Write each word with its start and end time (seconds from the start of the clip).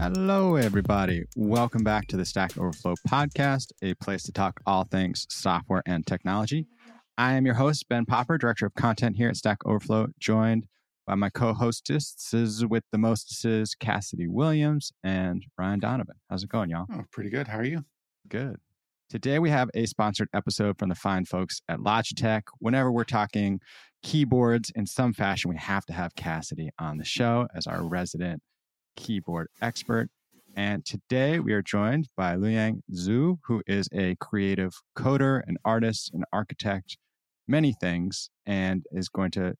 Hello, 0.00 0.54
everybody. 0.54 1.24
Welcome 1.34 1.82
back 1.82 2.06
to 2.06 2.16
the 2.16 2.24
Stack 2.24 2.56
Overflow 2.56 2.94
podcast, 3.08 3.72
a 3.82 3.94
place 3.94 4.22
to 4.22 4.32
talk 4.32 4.60
all 4.64 4.84
things 4.84 5.26
software 5.28 5.82
and 5.86 6.06
technology. 6.06 6.68
I 7.18 7.32
am 7.32 7.44
your 7.44 7.56
host, 7.56 7.88
Ben 7.88 8.06
Popper, 8.06 8.38
Director 8.38 8.64
of 8.64 8.74
Content 8.74 9.16
here 9.16 9.28
at 9.28 9.36
Stack 9.36 9.58
Overflow, 9.66 10.06
joined 10.20 10.66
by 11.04 11.16
my 11.16 11.30
co 11.30 11.52
hostesses 11.52 12.64
with 12.64 12.84
the 12.92 12.98
mostesses, 12.98 13.74
Cassidy 13.74 14.28
Williams 14.28 14.92
and 15.02 15.44
Ryan 15.58 15.80
Donovan. 15.80 16.14
How's 16.30 16.44
it 16.44 16.48
going, 16.48 16.70
y'all? 16.70 16.86
Oh, 16.92 17.02
pretty 17.10 17.30
good. 17.30 17.48
How 17.48 17.58
are 17.58 17.64
you? 17.64 17.84
Good. 18.28 18.58
Today, 19.10 19.40
we 19.40 19.50
have 19.50 19.68
a 19.74 19.86
sponsored 19.86 20.28
episode 20.32 20.78
from 20.78 20.90
the 20.90 20.94
fine 20.94 21.24
folks 21.24 21.60
at 21.68 21.80
Logitech. 21.80 22.42
Whenever 22.60 22.92
we're 22.92 23.02
talking 23.02 23.58
keyboards 24.04 24.70
in 24.76 24.86
some 24.86 25.12
fashion, 25.12 25.50
we 25.50 25.56
have 25.56 25.84
to 25.86 25.92
have 25.92 26.14
Cassidy 26.14 26.70
on 26.78 26.98
the 26.98 27.04
show 27.04 27.48
as 27.52 27.66
our 27.66 27.82
resident 27.82 28.42
keyboard 28.98 29.48
expert. 29.62 30.10
And 30.56 30.84
today 30.84 31.38
we 31.38 31.52
are 31.52 31.62
joined 31.62 32.08
by 32.16 32.34
Luyang 32.34 32.80
Zhu, 32.92 33.38
who 33.44 33.62
is 33.66 33.88
a 33.92 34.16
creative 34.16 34.72
coder, 34.96 35.40
an 35.46 35.56
artist, 35.64 36.10
an 36.12 36.24
architect, 36.32 36.98
many 37.46 37.72
things, 37.72 38.28
and 38.44 38.84
is 38.90 39.08
going 39.08 39.30
to 39.32 39.54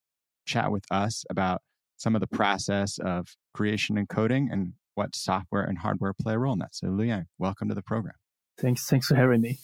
chat 0.45 0.73
with 0.73 0.85
us 0.91 1.25
about 1.31 1.63
some 1.97 2.17
of 2.17 2.21
the 2.21 2.27
process 2.27 2.99
of 2.99 3.29
creation 3.55 3.97
and 3.97 4.09
coding 4.09 4.49
and 4.51 4.73
what 4.95 5.15
software 5.15 5.63
and 5.63 5.79
hardware 5.79 6.13
play 6.13 6.35
a 6.35 6.39
role 6.39 6.55
in 6.55 6.59
that. 6.59 6.75
So, 6.75 6.89
Luyang, 6.89 7.27
welcome 7.39 7.69
to 7.69 7.75
the 7.75 7.83
program. 7.83 8.15
Thanks. 8.61 8.87
Thanks 8.87 9.07
for 9.07 9.15
having 9.15 9.41
me. 9.41 9.59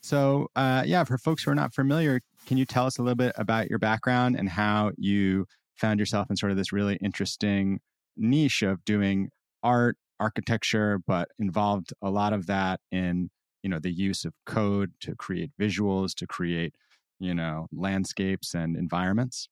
So, 0.00 0.46
uh, 0.54 0.84
yeah, 0.86 1.02
for 1.02 1.18
folks 1.18 1.42
who 1.42 1.50
are 1.50 1.56
not 1.56 1.74
familiar, 1.74 2.20
can 2.46 2.56
you 2.56 2.64
tell 2.64 2.86
us 2.86 2.98
a 2.98 3.02
little 3.02 3.16
bit 3.16 3.32
about 3.36 3.68
your 3.68 3.80
background 3.80 4.36
and 4.36 4.48
how 4.48 4.92
you 4.96 5.46
found 5.74 5.98
yourself 5.98 6.30
in 6.30 6.36
sort 6.36 6.52
of 6.52 6.56
this 6.56 6.72
really 6.72 6.96
interesting 7.02 7.80
niche 8.18 8.62
of 8.62 8.84
doing 8.84 9.30
art, 9.62 9.96
architecture, 10.20 11.00
but 11.06 11.28
involved 11.38 11.92
a 12.02 12.10
lot 12.10 12.32
of 12.32 12.46
that 12.46 12.80
in 12.90 13.30
you 13.62 13.70
know 13.70 13.78
the 13.78 13.90
use 13.90 14.24
of 14.24 14.34
code 14.46 14.92
to 15.00 15.14
create 15.14 15.50
visuals, 15.60 16.14
to 16.14 16.26
create 16.26 16.74
you 17.18 17.34
know 17.34 17.66
landscapes 17.72 18.54
and 18.54 18.76
environments. 18.76 19.48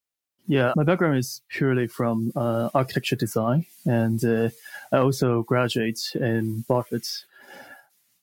Yeah, 0.49 0.73
my 0.77 0.85
background 0.85 1.19
is 1.19 1.43
purely 1.49 1.89
from 1.89 2.33
uh, 2.37 2.71
architecture 2.73 3.17
design, 3.17 3.67
and 3.85 4.25
uh, 4.25 4.51
I 4.93 4.99
also 4.99 5.43
graduate 5.43 6.13
in 6.15 6.65
Bartlett. 6.69 7.09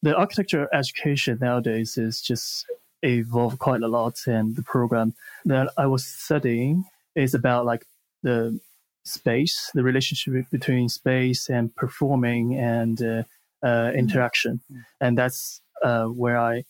The 0.02 0.16
architecture 0.16 0.70
education 0.74 1.38
nowadays 1.42 1.98
is 1.98 2.22
just 2.22 2.66
evolved 3.02 3.60
quite 3.60 3.82
a 3.82 3.88
lot, 3.88 4.20
and 4.26 4.56
the 4.56 4.64
program 4.64 5.14
that 5.46 5.70
I 5.78 5.86
was 5.86 6.06
studying 6.06 6.86
is 7.16 7.34
about 7.34 7.66
like 7.66 7.86
the 8.22 8.60
space, 9.04 9.70
the 9.74 9.84
relationship 9.84 10.50
between 10.50 10.90
space 10.90 11.50
and 11.50 11.76
performing 11.76 12.56
and 12.56 13.02
uh, 13.02 13.06
uh, 13.06 13.68
mm-hmm. 13.68 13.98
interaction, 13.98 14.62
mm-hmm. 14.72 14.82
and 15.02 15.18
that's 15.18 15.62
uh, 15.84 16.06
where 16.06 16.38
I 16.38 16.66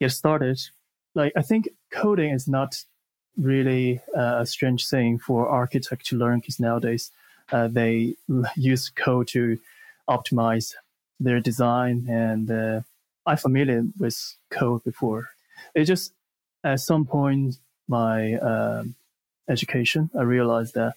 get 0.00 0.12
started. 0.12 0.60
Like 1.14 1.32
I 1.36 1.42
think 1.42 1.68
coding 1.90 2.32
is 2.32 2.46
not 2.46 2.84
really 3.36 4.00
uh, 4.16 4.38
a 4.40 4.46
strange 4.46 4.88
thing 4.88 5.18
for 5.18 5.48
architects 5.48 6.08
to 6.08 6.16
learn 6.16 6.40
because 6.40 6.60
nowadays 6.60 7.10
uh, 7.52 7.68
they 7.68 8.14
use 8.56 8.90
code 8.90 9.28
to 9.28 9.58
optimize 10.08 10.74
their 11.20 11.40
design, 11.40 12.06
and 12.08 12.50
uh, 12.50 12.80
I'm 13.26 13.36
familiar 13.36 13.84
with 13.98 14.36
code 14.50 14.84
before. 14.84 15.28
It 15.74 15.84
just 15.84 16.12
at 16.64 16.80
some 16.80 17.06
point 17.06 17.56
my 17.88 18.38
education, 19.48 20.10
I 20.16 20.22
realized 20.22 20.74
that 20.74 20.94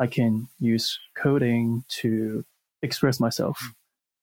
I 0.00 0.06
can 0.06 0.48
use 0.58 0.98
coding 1.14 1.84
to 2.00 2.44
express 2.82 3.20
myself. 3.20 3.60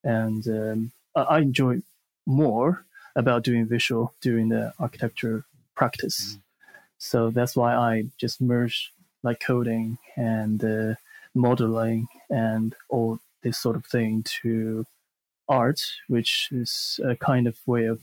And 0.04 0.46
um, 0.48 0.92
I 1.16 1.40
enjoy 1.40 1.82
more 2.26 2.86
about 3.16 3.44
doing 3.44 3.68
visual 3.68 4.14
during 4.22 4.50
the 4.50 4.74
architecture 4.80 5.46
practice. 5.76 6.36
Mm. 6.36 6.42
So 6.98 7.30
that's 7.30 7.56
why 7.56 7.76
I 7.76 8.06
just 8.18 8.42
merge 8.42 8.92
like 9.24 9.40
coding 9.40 10.00
and 10.16 10.64
uh, 10.64 10.96
modeling 11.36 12.08
and 12.30 12.76
all 12.90 13.20
this 13.44 13.60
sort 13.60 13.76
of 13.76 13.86
thing 13.86 14.24
to 14.42 14.86
art, 15.48 15.80
which 16.08 16.50
is 16.52 17.00
a 17.04 17.16
kind 17.16 17.48
of 17.48 17.56
way 17.66 17.86
of 17.86 18.02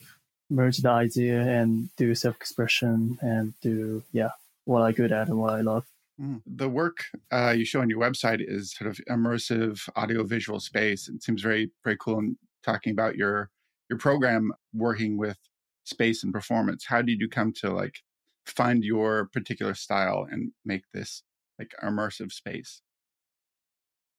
merge 0.48 0.78
the 0.78 0.90
idea 0.90 1.40
and 1.40 1.90
do 1.96 2.14
self-expression 2.14 3.18
and 3.20 3.54
do 3.62 4.02
yeah 4.12 4.30
what 4.64 4.82
I 4.82 4.92
good 4.92 5.12
at 5.12 5.28
and 5.28 5.38
what 5.38 5.54
I 5.54 5.60
love. 5.60 5.84
Mm. 6.20 6.42
The 6.46 6.68
work 6.68 6.98
uh, 7.32 7.54
you 7.56 7.64
show 7.64 7.80
on 7.80 7.90
your 7.90 8.00
website 8.00 8.38
is 8.40 8.72
sort 8.72 8.88
of 8.88 9.00
immersive 9.10 9.88
audiovisual 9.96 10.60
space. 10.60 11.08
It 11.08 11.22
seems 11.22 11.42
very 11.42 11.70
very 11.82 11.96
cool. 11.96 12.18
And 12.18 12.36
talking 12.62 12.92
about 12.92 13.16
your 13.16 13.50
your 13.90 13.98
program 13.98 14.52
working 14.72 15.16
with 15.18 15.38
space 15.84 16.22
and 16.22 16.32
performance, 16.32 16.86
how 16.86 17.02
did 17.02 17.20
you 17.20 17.28
come 17.28 17.52
to 17.60 17.70
like 17.70 18.02
find 18.46 18.84
your 18.84 19.28
particular 19.32 19.74
style 19.74 20.26
and 20.30 20.52
make 20.64 20.84
this 20.92 21.22
like 21.58 21.72
immersive 21.82 22.32
space? 22.32 22.80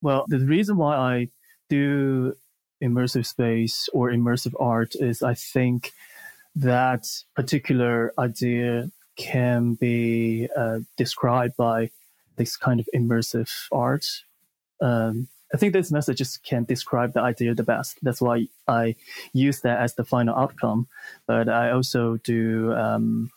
Well, 0.02 0.26
the 0.28 0.40
reason 0.40 0.78
why 0.78 0.96
I 0.96 1.28
do 1.70 2.34
immersive 2.84 3.26
space 3.26 3.88
or 3.94 4.12
immersive 4.12 4.54
art 4.60 4.96
is 4.96 5.24
I 5.24 5.34
think 5.34 5.94
that 6.56 7.06
particular 7.36 8.14
idea 8.18 8.92
can 9.16 9.76
be 9.76 10.48
uh, 10.56 10.80
described 10.98 11.56
by 11.58 11.92
this 12.36 12.58
kind 12.58 12.80
of 12.80 12.90
immersive 12.94 13.50
art. 13.72 14.06
Um, 14.82 15.28
I 15.54 15.58
think 15.58 15.74
this 15.74 15.92
message 15.92 16.18
just 16.18 16.44
can 16.44 16.66
describe 16.66 17.14
the 17.14 17.22
idea 17.22 17.54
the 17.54 17.64
best. 17.64 17.98
That's 18.02 18.22
why 18.22 18.48
I 18.68 18.96
use 19.34 19.62
that 19.62 19.80
as 19.80 19.94
the 19.94 20.04
final 20.04 20.36
outcome. 20.36 20.88
But 21.28 21.48
I 21.48 21.72
also 21.72 22.18
do 22.18 22.74
um, 22.74 23.32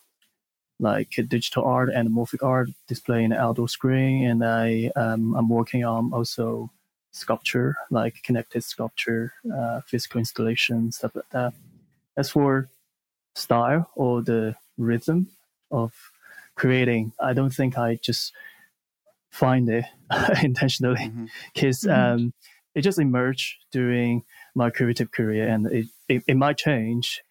like 0.80 1.10
digital 1.28 1.64
art 1.64 1.90
and 1.94 2.10
morphic 2.10 2.42
art 2.42 2.70
display 2.86 3.24
in 3.24 3.32
outdoor 3.32 3.68
screen, 3.68 4.26
and 4.26 4.44
I 4.44 4.90
um, 4.96 5.34
I'm 5.36 5.48
working 5.48 5.84
on 5.84 6.12
also 6.12 6.70
sculpture, 7.12 7.76
like 7.90 8.22
connected 8.22 8.64
sculpture, 8.64 9.32
uh, 9.54 9.80
physical 9.86 10.18
installation, 10.18 10.92
stuff 10.92 11.14
like 11.14 11.28
that. 11.30 11.52
As 12.16 12.30
for 12.30 12.68
style 13.34 13.90
or 13.94 14.22
the 14.22 14.56
rhythm, 14.76 15.28
of 15.70 15.92
creating. 16.54 17.12
I 17.20 17.32
don't 17.32 17.54
think 17.54 17.78
I 17.78 17.98
just 18.02 18.32
find 19.30 19.68
it 19.68 19.84
intentionally 20.42 21.12
because 21.54 21.80
mm-hmm. 21.80 21.90
mm-hmm. 21.90 22.14
um, 22.14 22.32
it 22.74 22.82
just 22.82 22.98
emerged 22.98 23.56
during 23.72 24.24
my 24.54 24.70
creative 24.70 25.10
career 25.10 25.48
and 25.48 25.66
it, 25.66 25.86
it, 26.08 26.22
it 26.26 26.36
might 26.36 26.58
change 26.58 27.22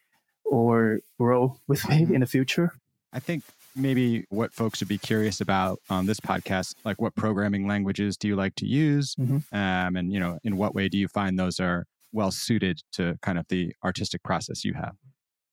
or 0.44 1.00
grow 1.20 1.58
with 1.68 1.88
me 1.90 2.04
mm-hmm. 2.04 2.16
in 2.16 2.22
the 2.22 2.28
future. 2.28 2.74
I 3.14 3.20
think 3.20 3.44
maybe 3.76 4.26
what 4.30 4.54
folks 4.54 4.80
would 4.80 4.88
be 4.90 4.98
curious 4.98 5.40
about 5.40 5.80
on 5.90 6.06
this 6.06 6.20
podcast, 6.20 6.76
like 6.84 7.02
what 7.02 7.16
programming 7.16 7.68
languages 7.68 8.18
do 8.18 8.28
you 8.28 8.36
like 8.36 8.56
to 8.56 8.66
use? 8.66 9.16
Mm-hmm. 9.16 9.56
Um, 9.56 9.96
and, 9.96 10.12
you 10.12 10.20
know, 10.20 10.40
in 10.44 10.58
what 10.58 10.74
way 10.74 10.90
do 10.90 10.98
you 10.98 11.08
find 11.08 11.38
those 11.38 11.60
are 11.60 11.86
well 12.12 12.32
suited 12.32 12.82
to 12.94 13.18
kind 13.22 13.38
of 13.38 13.46
the 13.50 13.74
artistic 13.84 14.24
process 14.24 14.66
you 14.66 14.74
have? 14.74 14.96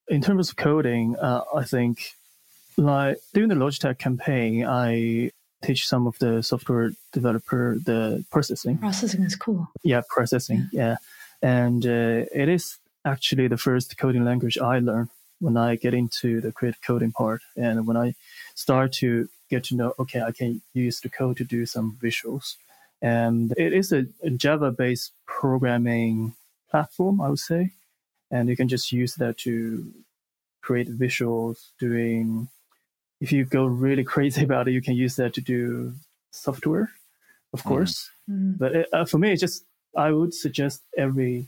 In 0.09 0.21
terms 0.21 0.51
of 0.51 0.56
coding, 0.56 1.16
uh, 1.16 1.43
I 1.55 1.65
think 1.65 2.12
like 2.77 3.19
during 3.33 3.49
the 3.49 3.55
Logitech 3.55 3.99
campaign, 3.99 4.65
I 4.67 5.31
teach 5.62 5.89
some 5.89 6.07
of 6.07 6.19
the 6.19 6.43
software 6.43 6.91
developer 7.12 7.79
the 7.85 8.25
processing. 8.31 8.79
Processing 8.79 9.23
is 9.23 9.37
cool. 9.37 9.69
Yeah, 9.83 10.03
processing. 10.09 10.69
Yeah, 10.73 10.97
yeah. 11.43 11.61
and 11.65 11.87
uh, 11.87 12.27
it 12.34 12.49
is 12.49 12.79
actually 13.05 13.49
the 13.49 13.57
first 13.57 13.97
coding 13.99 14.25
language 14.25 14.59
I 14.59 14.79
learned 14.79 15.09
when 15.41 15.57
I 15.57 15.77
get 15.77 15.95
into 15.95 16.41
the 16.41 16.53
creative 16.53 16.81
coding 16.83 17.13
part, 17.13 17.43
and 17.57 17.87
when 17.87 17.97
I 17.97 18.15
start 18.54 18.93
to 18.95 19.28
get 19.51 19.65
to 19.65 19.77
know, 19.77 19.93
okay, 19.98 20.22
I 20.22 20.33
can 20.33 20.63
use 20.72 21.01
the 21.01 21.10
code 21.10 21.37
to 21.39 21.45
do 21.45 21.66
some 21.66 21.98
visuals, 22.03 22.57
and 23.03 23.53
it 23.57 23.72
is 23.72 23.93
a, 23.93 24.07
a 24.22 24.31
Java-based 24.31 25.13
programming 25.27 26.34
platform, 26.71 27.21
I 27.21 27.28
would 27.28 27.39
say, 27.39 27.72
and 28.31 28.48
you 28.48 28.57
can 28.57 28.69
just 28.69 28.93
use 28.93 29.16
that 29.16 29.39
to 29.39 29.93
create 30.63 30.89
visuals, 30.89 31.69
doing 31.78 32.48
if 33.24 33.32
you 33.32 33.47
go 33.47 33.65
really 33.65 34.04
crazy 34.04 34.44
about 34.48 34.68
it, 34.68 34.72
you 34.72 34.82
can 34.82 34.94
use 34.94 35.16
that 35.16 35.32
to 35.34 35.41
do 35.41 35.94
software, 36.30 36.91
of 37.54 37.60
mm-hmm. 37.60 37.68
course. 37.68 38.10
Mm. 38.30 38.59
But 38.59 38.76
it, 38.76 38.88
uh, 38.92 39.06
for 39.06 39.18
me, 39.18 39.32
it's 39.32 39.41
just 39.41 39.65
I 39.97 40.10
would 40.12 40.34
suggest 40.34 40.82
every 40.98 41.47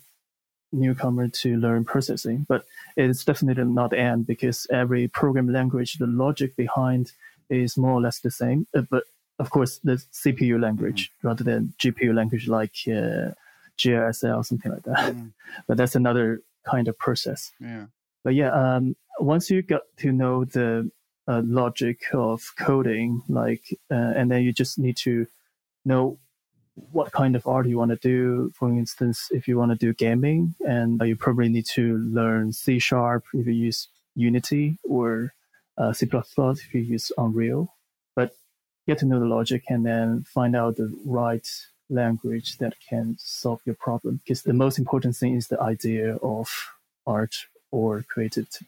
newcomer 0.72 1.28
to 1.28 1.56
learn 1.56 1.84
processing, 1.84 2.46
but 2.48 2.64
it's 2.96 3.24
definitely 3.24 3.64
not 3.64 3.90
the 3.90 3.98
end 3.98 4.26
because 4.26 4.66
every 4.70 5.08
program 5.08 5.52
language, 5.52 5.98
the 5.98 6.06
logic 6.06 6.56
behind 6.56 7.12
is 7.50 7.76
more 7.76 7.92
or 7.92 8.00
less 8.00 8.20
the 8.20 8.30
same. 8.30 8.66
Uh, 8.74 8.82
but 8.90 9.04
of 9.38 9.50
course, 9.50 9.78
the 9.84 10.02
CPU 10.20 10.58
language 10.58 11.10
mm. 11.10 11.28
rather 11.28 11.44
than 11.44 11.74
GPU 11.78 12.14
language 12.14 12.48
like 12.48 12.76
uh, 12.88 13.36
GLSL 13.78 14.38
or 14.38 14.44
something 14.44 14.72
like 14.72 14.84
that. 14.84 15.14
Mm. 15.14 15.32
but 15.66 15.76
that's 15.76 15.94
another 15.94 16.40
kind 16.64 16.88
of 16.88 16.98
process. 16.98 17.52
Yeah. 17.60 17.86
But 18.24 18.34
yeah, 18.34 18.50
um, 18.50 18.96
once 19.20 19.50
you 19.50 19.62
got 19.62 19.82
to 19.98 20.10
know 20.10 20.44
the 20.44 20.90
uh, 21.28 21.42
logic 21.44 22.02
of 22.12 22.52
coding, 22.56 23.22
like, 23.28 23.64
uh, 23.90 24.12
and 24.16 24.30
then 24.30 24.42
you 24.42 24.52
just 24.52 24.78
need 24.78 24.96
to 24.98 25.26
know 25.84 26.18
what 26.92 27.12
kind 27.12 27.34
of 27.34 27.46
art 27.46 27.66
you 27.66 27.78
want 27.78 27.90
to 27.90 27.96
do. 27.96 28.52
For 28.54 28.68
instance, 28.68 29.28
if 29.30 29.48
you 29.48 29.56
want 29.56 29.72
to 29.72 29.76
do 29.76 29.92
gaming, 29.94 30.54
and 30.66 31.00
you 31.04 31.16
probably 31.16 31.48
need 31.48 31.66
to 31.66 31.96
learn 31.98 32.52
C 32.52 32.78
sharp 32.78 33.24
if 33.32 33.46
you 33.46 33.52
use 33.52 33.88
Unity 34.14 34.78
or 34.84 35.34
uh, 35.78 35.92
C++ 35.92 36.06
if 36.06 36.74
you 36.74 36.80
use 36.80 37.12
Unreal. 37.18 37.74
But 38.14 38.34
get 38.86 38.98
to 38.98 39.06
know 39.06 39.20
the 39.20 39.26
logic 39.26 39.64
and 39.68 39.84
then 39.84 40.24
find 40.24 40.54
out 40.54 40.76
the 40.76 40.94
right 41.04 41.46
language 41.88 42.58
that 42.58 42.74
can 42.88 43.16
solve 43.18 43.60
your 43.64 43.74
problem. 43.74 44.20
Because 44.24 44.42
the 44.42 44.52
most 44.52 44.78
important 44.78 45.16
thing 45.16 45.34
is 45.36 45.48
the 45.48 45.60
idea 45.60 46.16
of 46.16 46.74
art 47.06 47.46
or 47.70 48.04
creativity. 48.08 48.66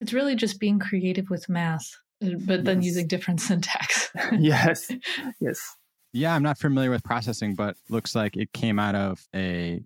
It's 0.00 0.12
really 0.12 0.36
just 0.36 0.60
being 0.60 0.78
creative 0.78 1.30
with 1.30 1.48
math, 1.48 1.90
uh, 2.24 2.30
but 2.40 2.64
then 2.64 2.78
yes. 2.78 2.86
using 2.86 3.06
different 3.06 3.40
syntax. 3.42 4.10
yes. 4.38 4.90
Yes. 5.40 5.76
Yeah, 6.12 6.34
I'm 6.34 6.42
not 6.42 6.58
familiar 6.58 6.90
with 6.90 7.04
processing, 7.04 7.54
but 7.54 7.76
looks 7.90 8.14
like 8.14 8.36
it 8.36 8.52
came 8.52 8.78
out 8.78 8.94
of 8.94 9.20
a 9.34 9.80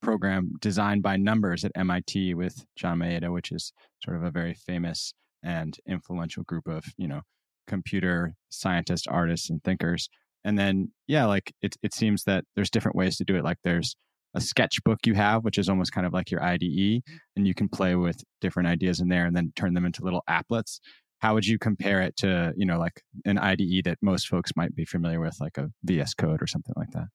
program 0.00 0.52
Design 0.60 1.00
By 1.00 1.16
Numbers 1.16 1.64
at 1.64 1.72
MIT 1.74 2.34
with 2.34 2.64
John 2.76 2.98
Maeda, 2.98 3.32
which 3.32 3.50
is 3.50 3.72
sort 4.04 4.16
of 4.16 4.24
a 4.24 4.30
very 4.30 4.54
famous 4.54 5.12
and 5.42 5.76
influential 5.86 6.42
group 6.44 6.68
of, 6.68 6.84
you 6.96 7.08
know, 7.08 7.22
computer 7.66 8.34
scientists, 8.50 9.06
artists, 9.06 9.48
and 9.50 9.62
thinkers. 9.64 10.08
And 10.44 10.58
then, 10.58 10.92
yeah, 11.06 11.24
like 11.26 11.52
it, 11.62 11.76
it 11.82 11.94
seems 11.94 12.24
that 12.24 12.44
there's 12.54 12.70
different 12.70 12.96
ways 12.96 13.16
to 13.16 13.24
do 13.24 13.36
it. 13.36 13.44
Like 13.44 13.58
there's 13.64 13.96
a 14.34 14.40
sketchbook 14.40 15.06
you 15.06 15.14
have, 15.14 15.44
which 15.44 15.58
is 15.58 15.68
almost 15.68 15.92
kind 15.92 16.06
of 16.06 16.12
like 16.12 16.30
your 16.30 16.42
IDE, 16.42 17.02
and 17.36 17.46
you 17.46 17.54
can 17.54 17.68
play 17.68 17.94
with 17.94 18.22
different 18.40 18.68
ideas 18.68 19.00
in 19.00 19.08
there 19.08 19.26
and 19.26 19.36
then 19.36 19.52
turn 19.56 19.74
them 19.74 19.84
into 19.84 20.02
little 20.02 20.22
applets. 20.28 20.80
How 21.18 21.34
would 21.34 21.46
you 21.46 21.58
compare 21.58 22.02
it 22.02 22.16
to, 22.18 22.52
you 22.56 22.66
know, 22.66 22.78
like 22.78 23.02
an 23.24 23.38
IDE 23.38 23.84
that 23.84 23.98
most 24.02 24.28
folks 24.28 24.52
might 24.56 24.74
be 24.74 24.84
familiar 24.84 25.20
with, 25.20 25.36
like 25.40 25.58
a 25.58 25.70
VS 25.84 26.14
Code 26.14 26.42
or 26.42 26.46
something 26.46 26.74
like 26.76 26.90
that? 26.92 27.06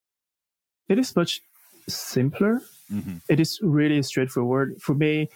It 0.88 1.00
is 1.00 1.16
much 1.16 1.42
simpler. 1.90 2.62
Mm-hmm. 2.92 3.18
It 3.28 3.40
is 3.40 3.60
really 3.62 4.02
straightforward. 4.04 4.82
For 4.82 4.96
me, 4.96 5.30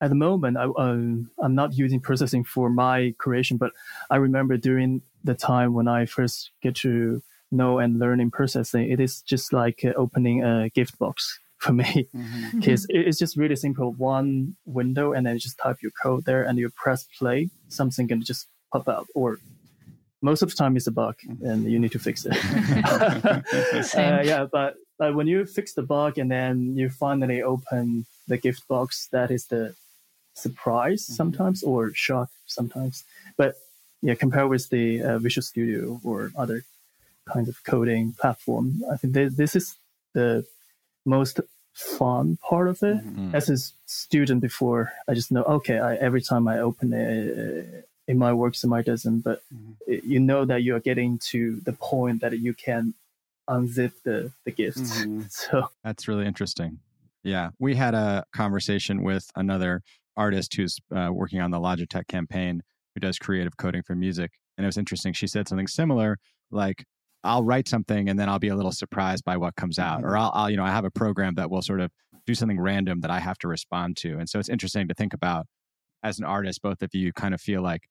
at 0.00 0.08
the 0.08 0.14
moment, 0.14 0.56
I, 0.56 0.64
um, 0.76 1.30
I'm 1.40 1.54
not 1.54 1.76
using 1.76 2.00
processing 2.00 2.44
for 2.44 2.70
my 2.70 3.14
creation, 3.18 3.56
but 3.56 3.72
I 4.10 4.16
remember 4.16 4.56
during 4.56 5.02
the 5.24 5.34
time 5.34 5.74
when 5.74 5.88
I 5.88 6.06
first 6.06 6.50
get 6.60 6.76
to 6.76 7.22
know 7.52 7.78
and 7.78 7.98
learn 7.98 8.20
in 8.20 8.30
processing, 8.30 8.90
it 8.90 9.00
is 9.00 9.20
just 9.20 9.52
like 9.52 9.84
uh, 9.84 9.92
opening 9.96 10.42
a 10.42 10.68
gift 10.70 10.98
box 10.98 11.38
for 11.58 11.72
me 11.72 12.08
because 12.54 12.86
mm-hmm. 12.86 13.08
it's 13.08 13.18
just 13.18 13.36
really 13.36 13.56
simple. 13.56 13.92
One 13.92 14.56
window, 14.64 15.12
and 15.12 15.26
then 15.26 15.34
you 15.34 15.40
just 15.40 15.58
type 15.58 15.78
your 15.82 15.92
code 16.02 16.24
there, 16.24 16.42
and 16.42 16.58
you 16.58 16.70
press 16.70 17.06
play. 17.18 17.50
Something 17.68 18.08
can 18.08 18.22
just 18.22 18.48
pop 18.72 18.88
up, 18.88 19.06
or 19.14 19.38
most 20.22 20.42
of 20.42 20.50
the 20.50 20.56
time 20.56 20.76
it's 20.76 20.86
a 20.86 20.92
bug, 20.92 21.16
mm-hmm. 21.28 21.44
and 21.46 21.70
you 21.70 21.78
need 21.78 21.92
to 21.92 21.98
fix 21.98 22.26
it. 22.26 22.34
uh, 23.96 24.22
yeah, 24.24 24.46
but 24.50 24.74
but 24.98 25.14
when 25.14 25.26
you 25.26 25.44
fix 25.44 25.74
the 25.74 25.82
bug 25.82 26.18
and 26.18 26.30
then 26.30 26.76
you 26.76 26.88
finally 26.88 27.42
open 27.42 28.06
the 28.28 28.38
gift 28.38 28.66
box, 28.68 29.08
that 29.12 29.30
is 29.30 29.46
the 29.46 29.74
surprise 30.34 31.02
mm-hmm. 31.02 31.14
sometimes 31.14 31.62
or 31.62 31.92
shock 31.94 32.30
sometimes. 32.46 33.04
But 33.36 33.56
yeah, 34.00 34.14
compare 34.14 34.48
with 34.48 34.68
the 34.70 35.02
uh, 35.02 35.18
Visual 35.18 35.42
Studio 35.42 36.00
or 36.04 36.30
other 36.36 36.64
kinds 37.28 37.48
of 37.48 37.62
coding 37.64 38.14
platform, 38.18 38.82
I 38.90 38.96
think 38.96 39.14
this 39.14 39.56
is 39.56 39.76
the 40.14 40.44
most 41.04 41.40
fun 41.72 42.38
part 42.48 42.68
of 42.68 42.82
it. 42.82 42.98
Mm-hmm. 42.98 43.34
As 43.34 43.48
a 43.48 43.56
student 43.86 44.40
before, 44.40 44.92
I 45.08 45.14
just 45.14 45.32
know 45.32 45.42
okay, 45.44 45.78
I, 45.78 45.96
every 45.96 46.22
time 46.22 46.48
I 46.48 46.58
open 46.58 46.92
it, 46.92 47.88
it 48.06 48.16
might 48.16 48.34
work, 48.34 48.54
it 48.62 48.66
might 48.66 48.84
doesn't, 48.84 49.20
but 49.20 49.42
mm-hmm. 49.52 49.72
it, 49.86 50.04
you 50.04 50.20
know 50.20 50.44
that 50.44 50.62
you 50.62 50.74
are 50.76 50.80
getting 50.80 51.18
to 51.30 51.60
the 51.64 51.72
point 51.72 52.20
that 52.20 52.38
you 52.38 52.54
can 52.54 52.94
unzip 53.48 53.92
the 54.04 54.32
the 54.44 54.50
gifts. 54.50 55.02
Mm-hmm. 55.02 55.22
So 55.30 55.68
that's 55.84 56.08
really 56.08 56.26
interesting. 56.26 56.80
Yeah, 57.24 57.50
we 57.58 57.76
had 57.76 57.94
a 57.94 58.24
conversation 58.32 59.02
with 59.02 59.30
another 59.36 59.82
artist 60.16 60.54
who's 60.54 60.78
uh, 60.94 61.10
working 61.12 61.40
on 61.40 61.50
the 61.50 61.58
Logitech 61.58 62.08
campaign 62.08 62.62
who 62.94 63.00
does 63.00 63.18
creative 63.18 63.56
coding 63.56 63.82
for 63.82 63.94
music, 63.94 64.32
and 64.56 64.64
it 64.64 64.68
was 64.68 64.76
interesting. 64.76 65.12
She 65.12 65.26
said 65.26 65.48
something 65.48 65.68
similar, 65.68 66.18
like 66.50 66.84
I'll 67.24 67.44
write 67.44 67.68
something 67.68 68.08
and 68.08 68.18
then 68.18 68.28
I'll 68.28 68.38
be 68.38 68.48
a 68.48 68.56
little 68.56 68.72
surprised 68.72 69.24
by 69.24 69.36
what 69.36 69.56
comes 69.56 69.78
out, 69.78 70.02
or 70.02 70.08
mm-hmm. 70.08 70.16
I'll, 70.16 70.32
I'll 70.34 70.50
you 70.50 70.56
know 70.56 70.64
I 70.64 70.70
have 70.70 70.84
a 70.84 70.90
program 70.90 71.34
that 71.36 71.50
will 71.50 71.62
sort 71.62 71.80
of 71.80 71.90
do 72.26 72.34
something 72.34 72.60
random 72.60 73.00
that 73.00 73.10
I 73.10 73.20
have 73.20 73.38
to 73.38 73.48
respond 73.48 73.96
to, 73.98 74.18
and 74.18 74.28
so 74.28 74.38
it's 74.38 74.48
interesting 74.48 74.88
to 74.88 74.94
think 74.94 75.14
about 75.14 75.46
as 76.02 76.18
an 76.18 76.24
artist. 76.24 76.62
Both 76.62 76.82
of 76.82 76.90
you 76.94 77.12
kind 77.12 77.34
of 77.34 77.40
feel 77.40 77.62
like 77.62 77.82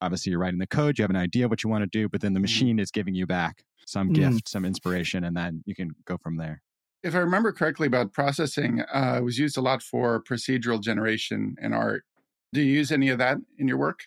obviously 0.00 0.30
you're 0.30 0.40
writing 0.40 0.58
the 0.58 0.66
code, 0.66 0.98
you 0.98 1.02
have 1.02 1.10
an 1.10 1.16
idea 1.16 1.46
of 1.46 1.50
what 1.50 1.64
you 1.64 1.70
want 1.70 1.82
to 1.82 1.98
do, 1.98 2.08
but 2.08 2.20
then 2.20 2.34
the 2.34 2.38
mm-hmm. 2.38 2.42
machine 2.42 2.78
is 2.78 2.90
giving 2.90 3.14
you 3.14 3.26
back 3.26 3.64
some 3.86 4.10
mm. 4.10 4.14
gift, 4.14 4.48
some 4.48 4.64
inspiration, 4.64 5.24
and 5.24 5.36
then 5.36 5.62
you 5.64 5.74
can 5.74 5.92
go 6.04 6.18
from 6.18 6.36
there. 6.36 6.62
If 7.02 7.14
I 7.14 7.18
remember 7.18 7.52
correctly 7.52 7.86
about 7.86 8.12
processing, 8.12 8.82
uh, 8.92 9.16
it 9.18 9.24
was 9.24 9.38
used 9.38 9.56
a 9.56 9.60
lot 9.60 9.82
for 9.82 10.22
procedural 10.22 10.82
generation 10.82 11.56
in 11.62 11.72
art. 11.72 12.02
Do 12.52 12.60
you 12.60 12.72
use 12.72 12.90
any 12.90 13.10
of 13.10 13.18
that 13.18 13.38
in 13.58 13.68
your 13.68 13.76
work? 13.76 14.00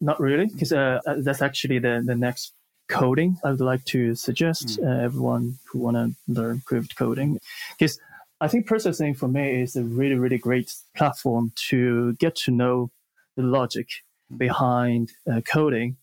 Not 0.00 0.20
really, 0.20 0.46
because 0.46 0.72
uh, 0.72 1.00
uh, 1.06 1.16
that's 1.18 1.42
actually 1.42 1.78
the, 1.78 2.02
the 2.04 2.14
next 2.14 2.54
coding 2.88 3.38
I 3.44 3.50
would 3.50 3.60
like 3.60 3.84
to 3.86 4.14
suggest 4.14 4.80
mm. 4.80 4.86
uh, 4.86 5.04
everyone 5.04 5.58
who 5.66 5.78
want 5.78 5.96
to 5.96 6.14
learn 6.26 6.62
creative 6.64 6.96
coding. 6.96 7.38
Because 7.78 7.98
I 8.40 8.48
think 8.48 8.66
processing 8.66 9.14
for 9.14 9.28
me 9.28 9.62
is 9.62 9.76
a 9.76 9.82
really, 9.82 10.14
really 10.14 10.38
great 10.38 10.74
platform 10.96 11.52
to 11.68 12.14
get 12.14 12.36
to 12.36 12.50
know 12.50 12.90
the 13.36 13.42
logic 13.42 13.88
mm. 14.32 14.38
behind 14.38 15.12
uh, 15.30 15.40
coding 15.40 15.96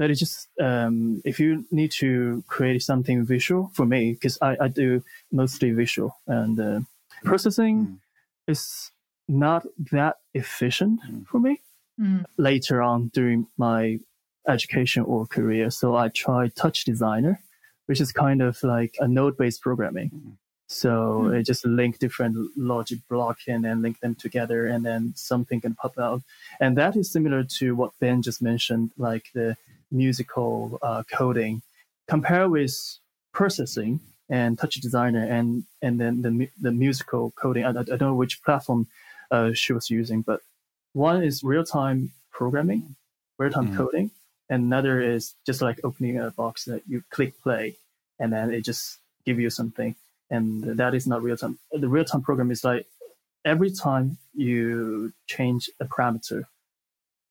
that 0.00 0.10
is 0.10 0.18
just 0.18 0.48
um, 0.58 1.20
if 1.26 1.38
you 1.38 1.66
need 1.70 1.90
to 1.90 2.42
create 2.48 2.82
something 2.82 3.22
visual 3.22 3.70
for 3.74 3.84
me 3.84 4.14
because 4.14 4.38
I, 4.40 4.56
I 4.58 4.68
do 4.68 5.04
mostly 5.30 5.72
visual 5.72 6.16
and 6.26 6.58
uh, 6.58 6.80
processing 7.22 7.86
mm. 7.86 7.98
is 8.48 8.90
not 9.28 9.66
that 9.92 10.16
efficient 10.32 11.00
mm. 11.06 11.26
for 11.26 11.38
me 11.38 11.60
mm. 12.00 12.24
later 12.38 12.80
on 12.80 13.08
during 13.12 13.46
my 13.58 14.00
education 14.50 15.02
or 15.04 15.26
career 15.26 15.70
so 15.70 15.96
i 15.96 16.08
tried 16.08 16.54
TouchDesigner 16.54 17.38
which 17.86 18.00
is 18.00 18.12
kind 18.12 18.42
of 18.42 18.62
like 18.62 18.94
a 19.00 19.08
node 19.08 19.36
based 19.36 19.62
programming 19.62 20.10
mm. 20.10 20.32
so 20.66 21.22
mm. 21.24 21.38
it 21.38 21.44
just 21.44 21.64
link 21.64 21.98
different 21.98 22.36
logic 22.56 22.98
block 23.08 23.38
and 23.48 23.64
then 23.64 23.82
link 23.82 24.00
them 24.00 24.14
together 24.14 24.66
and 24.66 24.84
then 24.84 25.12
something 25.16 25.60
can 25.60 25.74
pop 25.74 25.98
out 25.98 26.22
and 26.60 26.76
that 26.76 26.96
is 26.96 27.10
similar 27.10 27.42
to 27.44 27.74
what 27.74 27.92
ben 28.00 28.22
just 28.22 28.42
mentioned 28.42 28.90
like 28.98 29.26
the 29.34 29.56
musical 29.90 30.78
uh, 30.82 31.02
coding 31.10 31.62
compare 32.08 32.48
with 32.48 32.74
processing 33.32 34.00
and 34.30 34.56
TouchDesigner 34.58 35.28
and 35.30 35.64
and 35.82 36.00
then 36.00 36.22
the 36.22 36.48
the 36.60 36.72
musical 36.72 37.32
coding. 37.32 37.64
I, 37.64 37.70
I 37.70 37.82
don't 37.82 38.00
know 38.00 38.14
which 38.14 38.42
platform 38.42 38.86
uh, 39.30 39.52
she 39.52 39.72
was 39.72 39.90
using, 39.90 40.22
but 40.22 40.40
one 40.92 41.22
is 41.22 41.42
real 41.42 41.64
time 41.64 42.12
programming, 42.30 42.96
real 43.38 43.50
time 43.50 43.68
mm. 43.68 43.76
coding, 43.76 44.10
and 44.10 44.19
another 44.50 45.00
is 45.00 45.34
just 45.46 45.62
like 45.62 45.80
opening 45.84 46.18
a 46.18 46.30
box 46.30 46.66
that 46.66 46.82
you 46.86 47.02
click 47.10 47.40
play, 47.42 47.76
and 48.18 48.32
then 48.32 48.52
it 48.52 48.64
just 48.64 48.98
give 49.24 49.40
you 49.40 49.48
something, 49.48 49.94
and 50.30 50.64
that 50.78 50.94
is 50.94 51.06
not 51.06 51.22
real 51.22 51.36
time. 51.38 51.58
The 51.72 51.88
real 51.88 52.04
time 52.04 52.22
program 52.22 52.50
is 52.50 52.64
like 52.64 52.86
every 53.44 53.70
time 53.70 54.18
you 54.34 55.14
change 55.26 55.70
a 55.80 55.86
parameter, 55.86 56.44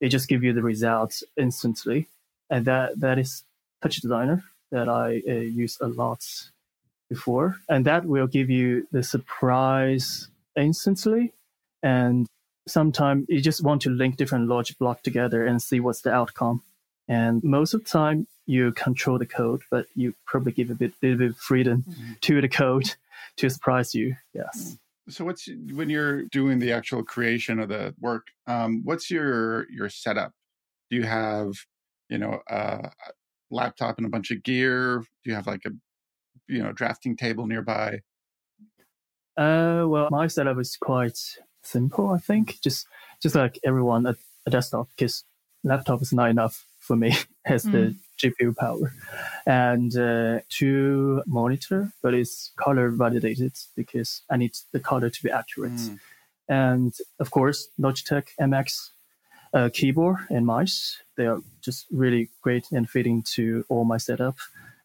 it 0.01 0.09
just 0.09 0.27
give 0.27 0.43
you 0.43 0.53
the 0.53 0.63
results 0.63 1.23
instantly 1.37 2.07
and 2.49 2.65
that 2.65 2.99
that 2.99 3.19
is 3.19 3.43
TouchDesigner 3.83 4.43
that 4.71 4.89
I 4.89 5.21
uh, 5.27 5.31
use 5.33 5.77
a 5.81 5.87
lot 5.87 6.25
before, 7.09 7.57
and 7.67 7.85
that 7.85 8.05
will 8.05 8.27
give 8.27 8.49
you 8.49 8.87
the 8.91 9.03
surprise 9.03 10.27
instantly. 10.55 11.33
And 11.81 12.27
sometimes 12.67 13.25
you 13.29 13.41
just 13.41 13.63
want 13.63 13.81
to 13.83 13.89
link 13.89 14.17
different 14.17 14.47
logic 14.47 14.77
block 14.77 15.01
together 15.01 15.45
and 15.45 15.61
see 15.61 15.79
what's 15.79 16.01
the 16.01 16.11
outcome. 16.11 16.61
And 17.09 17.43
most 17.43 17.73
of 17.73 17.83
the 17.83 17.89
time, 17.89 18.27
you 18.45 18.71
control 18.71 19.19
the 19.19 19.25
code, 19.25 19.61
but 19.69 19.87
you 19.95 20.15
probably 20.25 20.53
give 20.53 20.69
a 20.69 20.75
bit, 20.75 20.93
little 21.01 21.17
bit 21.17 21.31
of 21.31 21.37
freedom 21.37 21.83
mm-hmm. 21.87 22.13
to 22.21 22.39
the 22.39 22.47
code 22.47 22.95
to 23.37 23.49
surprise 23.49 23.93
you. 23.93 24.15
Yes. 24.33 24.77
So, 25.09 25.25
what's 25.25 25.49
when 25.73 25.89
you're 25.89 26.23
doing 26.25 26.59
the 26.59 26.71
actual 26.71 27.03
creation 27.03 27.59
of 27.59 27.69
the 27.69 27.93
work? 27.99 28.27
Um, 28.47 28.81
what's 28.85 29.11
your 29.11 29.69
your 29.71 29.89
setup? 29.89 30.31
Do 30.89 30.95
you 30.95 31.03
have 31.03 31.53
you 32.09 32.17
know, 32.17 32.41
a 32.49 32.91
laptop 33.51 33.97
and 33.97 34.05
a 34.05 34.09
bunch 34.09 34.31
of 34.31 34.43
gear? 34.43 34.99
Do 34.99 35.29
you 35.29 35.35
have 35.35 35.47
like 35.47 35.61
a, 35.65 35.69
you 36.47 36.61
know, 36.61 36.73
drafting 36.73 37.15
table 37.15 37.47
nearby? 37.47 38.01
Uh, 39.37 39.85
well, 39.87 40.09
my 40.11 40.27
setup 40.27 40.59
is 40.59 40.75
quite 40.75 41.17
simple. 41.63 42.09
I 42.09 42.17
think 42.17 42.59
just 42.61 42.87
just 43.21 43.35
like 43.35 43.59
everyone, 43.63 44.05
a, 44.05 44.15
a 44.45 44.49
desktop 44.49 44.89
because 44.89 45.23
laptop 45.63 46.01
is 46.01 46.11
not 46.11 46.29
enough 46.29 46.65
for 46.89 46.95
me. 46.95 47.13
has 47.45 47.65
mm. 47.65 47.71
the 47.71 47.95
GPU 48.19 48.55
power 48.55 48.93
and 49.45 49.95
uh, 49.95 50.39
two 50.49 51.23
monitor, 51.25 51.91
but 52.03 52.13
it's 52.13 52.51
color 52.57 52.89
validated 52.89 53.53
because 53.75 54.21
I 54.29 54.37
need 54.37 54.53
the 54.71 54.79
color 54.79 55.09
to 55.09 55.23
be 55.23 55.31
accurate. 55.31 55.81
Mm. 55.87 55.99
And 56.47 56.93
of 57.19 57.31
course, 57.31 57.69
Logitech 57.79 58.27
MX 58.39 58.89
uh, 59.53 59.69
keyboard 59.73 60.17
and 60.29 60.45
mice. 60.45 60.97
They 61.17 61.27
are 61.27 61.41
just 61.61 61.85
really 61.91 62.29
great 62.41 62.65
and 62.71 62.89
fitting 62.89 63.23
to 63.35 63.65
all 63.69 63.85
my 63.85 63.97
setup. 63.97 64.37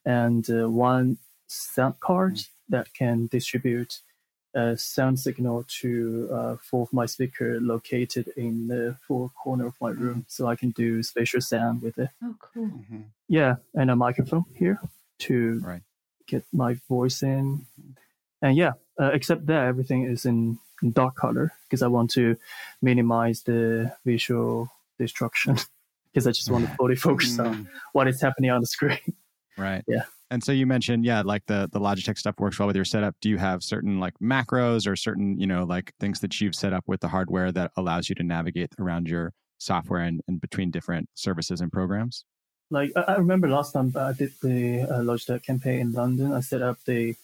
And 0.05 0.49
uh, 0.51 0.69
one 0.71 1.19
sound 1.47 2.01
card 2.01 2.41
that 2.69 2.93
can 2.95 3.27
distribute 3.27 4.01
a 4.55 4.77
sound 4.77 5.19
signal 5.19 5.65
to 5.81 6.29
uh, 6.33 6.57
four 6.57 6.83
of 6.83 6.93
my 6.93 7.07
speaker 7.07 7.61
located 7.61 8.29
in 8.37 8.69
the 8.69 8.97
four 9.07 9.31
corner 9.43 9.67
of 9.67 9.75
my 9.81 9.91
room, 9.91 10.25
so 10.29 10.47
I 10.47 10.57
can 10.57 10.71
do 10.71 11.03
spatial 11.03 11.41
sound 11.41 11.83
with 11.83 11.99
it. 11.99 12.11
Oh, 12.23 12.35
cool. 12.41 12.67
Mhm. 12.67 13.05
Yeah, 13.29 13.57
and 13.75 13.91
a 13.91 13.97
microphone 13.97 14.45
here 14.55 14.79
to 15.21 15.61
Right. 15.61 15.83
get 16.27 16.45
my 16.53 16.75
voice 16.89 17.23
in. 17.23 17.67
And 18.43 18.57
yeah, 18.57 18.73
uh, 19.01 19.11
except 19.13 19.47
that 19.47 19.67
everything 19.67 20.05
is 20.05 20.25
in, 20.27 20.59
in 20.83 20.93
dark 20.93 21.15
color 21.17 21.53
because 21.65 21.83
I 21.83 21.89
want 21.89 22.11
to 22.13 22.37
minimize 22.83 23.43
the 23.43 23.93
visual 24.05 24.69
destruction 24.99 25.57
because 26.13 26.27
I 26.27 26.31
just 26.33 26.51
want 26.51 26.69
to 26.69 26.75
fully 26.77 26.97
focus 26.97 27.39
on 27.39 27.55
Mm. 27.55 27.69
what 27.93 28.07
is 28.09 28.21
happening 28.21 28.51
on 28.51 28.61
the 28.61 28.67
screen. 28.67 28.99
Right. 29.57 29.83
Yeah. 29.89 30.05
And 30.35 30.43
so 30.43 30.51
you 30.51 30.67
mentioned, 30.67 31.05
yeah, 31.05 31.23
like 31.23 31.45
the 31.47 31.69
the 31.73 31.79
Logitech 31.79 32.19
stuff 32.19 32.35
works 32.41 32.59
well 32.59 32.67
with 32.67 32.75
your 32.77 32.85
setup. 32.85 33.15
Do 33.21 33.29
you 33.31 33.39
have 33.39 33.63
certain 33.63 34.01
like 34.01 34.15
macros 34.21 34.85
or 34.91 34.97
certain, 34.97 35.39
you 35.39 35.47
know, 35.47 35.63
like 35.75 35.93
things 36.01 36.19
that 36.21 36.41
you've 36.41 36.57
set 36.57 36.73
up 36.73 36.85
with 36.89 37.01
the 37.01 37.09
hardware 37.09 37.53
that 37.53 37.71
allows 37.77 38.09
you 38.09 38.17
to 38.17 38.25
navigate 38.25 38.73
around 38.81 39.09
your 39.09 39.33
software 39.59 40.01
and, 40.01 40.21
and 40.27 40.41
between 40.41 40.73
different 40.73 41.09
services 41.15 41.61
and 41.61 41.71
programs? 41.71 42.25
Like 42.71 42.91
I, 42.97 43.15
remember 43.15 43.49
last 43.49 43.73
time 43.75 43.93
I 43.97 44.13
did 44.13 44.33
the 44.43 44.83
uh, 44.83 44.99
Logitech 45.09 45.45
campaign 45.45 45.79
in 45.81 45.93
London, 45.93 46.33
I 46.33 46.41
set 46.41 46.63
up 46.63 46.79
the 46.85 47.15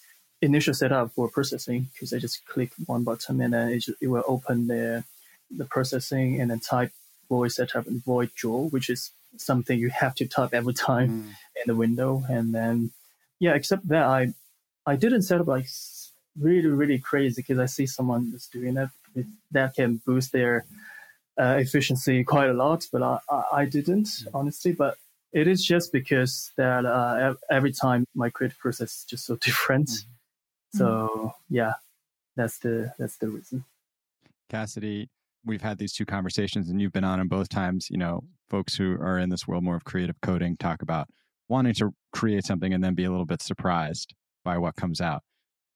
initial 0.41 0.73
setup 0.73 1.11
for 1.15 1.29
processing 1.29 1.89
because 1.93 2.13
I 2.13 2.19
just 2.19 2.47
click 2.47 2.71
one 2.87 3.03
button 3.03 3.41
and 3.41 3.53
then 3.55 3.69
it, 3.71 3.81
ju- 3.81 3.97
it 4.01 4.07
will 4.07 4.25
open 4.29 4.69
the 4.69 5.03
the 5.51 5.65
processing 5.65 6.41
and 6.41 6.49
then 6.53 6.61
type 6.61 6.93
void 7.29 7.49
setup 7.49 7.89
and 7.89 8.05
void 8.05 8.31
draw, 8.37 8.69
which 8.69 8.89
is 8.89 9.11
something 9.37 9.77
you 9.79 9.91
have 9.91 10.15
to 10.15 10.27
type 10.27 10.55
every 10.55 10.75
time 10.75 11.09
Mm. 11.11 11.29
in 11.61 11.65
the 11.67 11.75
window. 11.75 12.23
And 12.29 12.55
then 12.55 12.93
yeah, 13.41 13.55
except 13.55 13.89
that 13.89 14.05
I 14.05 14.33
I 14.87 14.97
didn't 14.97 15.23
set 15.23 15.41
up 15.41 15.49
like 15.49 15.67
really 16.39 16.69
really 16.69 16.99
crazy 16.99 17.43
because 17.43 17.59
I 17.59 17.67
see 17.67 17.87
someone 17.87 18.31
that's 18.31 18.49
doing 18.49 18.75
that 18.75 18.91
it, 19.17 19.27
that 19.51 19.75
can 19.75 20.01
boost 20.07 20.31
their 20.33 20.65
uh, 21.41 21.57
efficiency 21.59 22.23
quite 22.23 22.51
a 22.51 22.55
lot, 22.55 22.87
but 22.93 23.03
I, 23.03 23.19
I, 23.29 23.43
I 23.53 23.65
didn't 23.65 24.09
honestly. 24.33 24.73
But 24.73 24.99
it 25.33 25.49
is 25.49 25.65
just 25.65 25.93
because 25.93 26.53
that 26.57 26.85
uh, 26.85 27.35
every 27.51 27.73
time 27.73 28.05
my 28.15 28.31
creative 28.31 28.59
process 28.59 28.99
is 28.99 29.05
just 29.05 29.27
so 29.27 29.37
different. 29.41 29.91
So 30.75 31.35
yeah, 31.49 31.75
that's 32.37 32.59
the 32.59 32.93
that's 32.99 33.17
the 33.17 33.29
reason. 33.29 33.65
Cassidy, 34.49 35.09
we've 35.45 35.63
had 35.63 35.79
these 35.79 35.93
two 35.93 36.05
conversations 36.05 36.69
and 36.69 36.81
you've 36.81 36.93
been 36.93 37.05
on 37.05 37.19
them 37.19 37.29
both 37.29 37.49
times. 37.49 37.89
You 37.91 37.99
know, 37.99 38.25
folks 38.49 38.75
who 38.75 38.93
are 39.01 39.19
in 39.19 39.31
this 39.31 39.49
world 39.49 39.65
more 39.65 39.77
of 39.77 39.85
creative 39.85 40.21
coding 40.21 40.57
talk 40.57 40.83
about 40.83 41.09
wanting 41.51 41.75
to 41.75 41.91
create 42.13 42.47
something 42.47 42.73
and 42.73 42.83
then 42.83 42.95
be 42.95 43.05
a 43.05 43.11
little 43.11 43.27
bit 43.27 43.43
surprised 43.43 44.15
by 44.45 44.57
what 44.57 44.77
comes 44.77 45.01
out. 45.01 45.23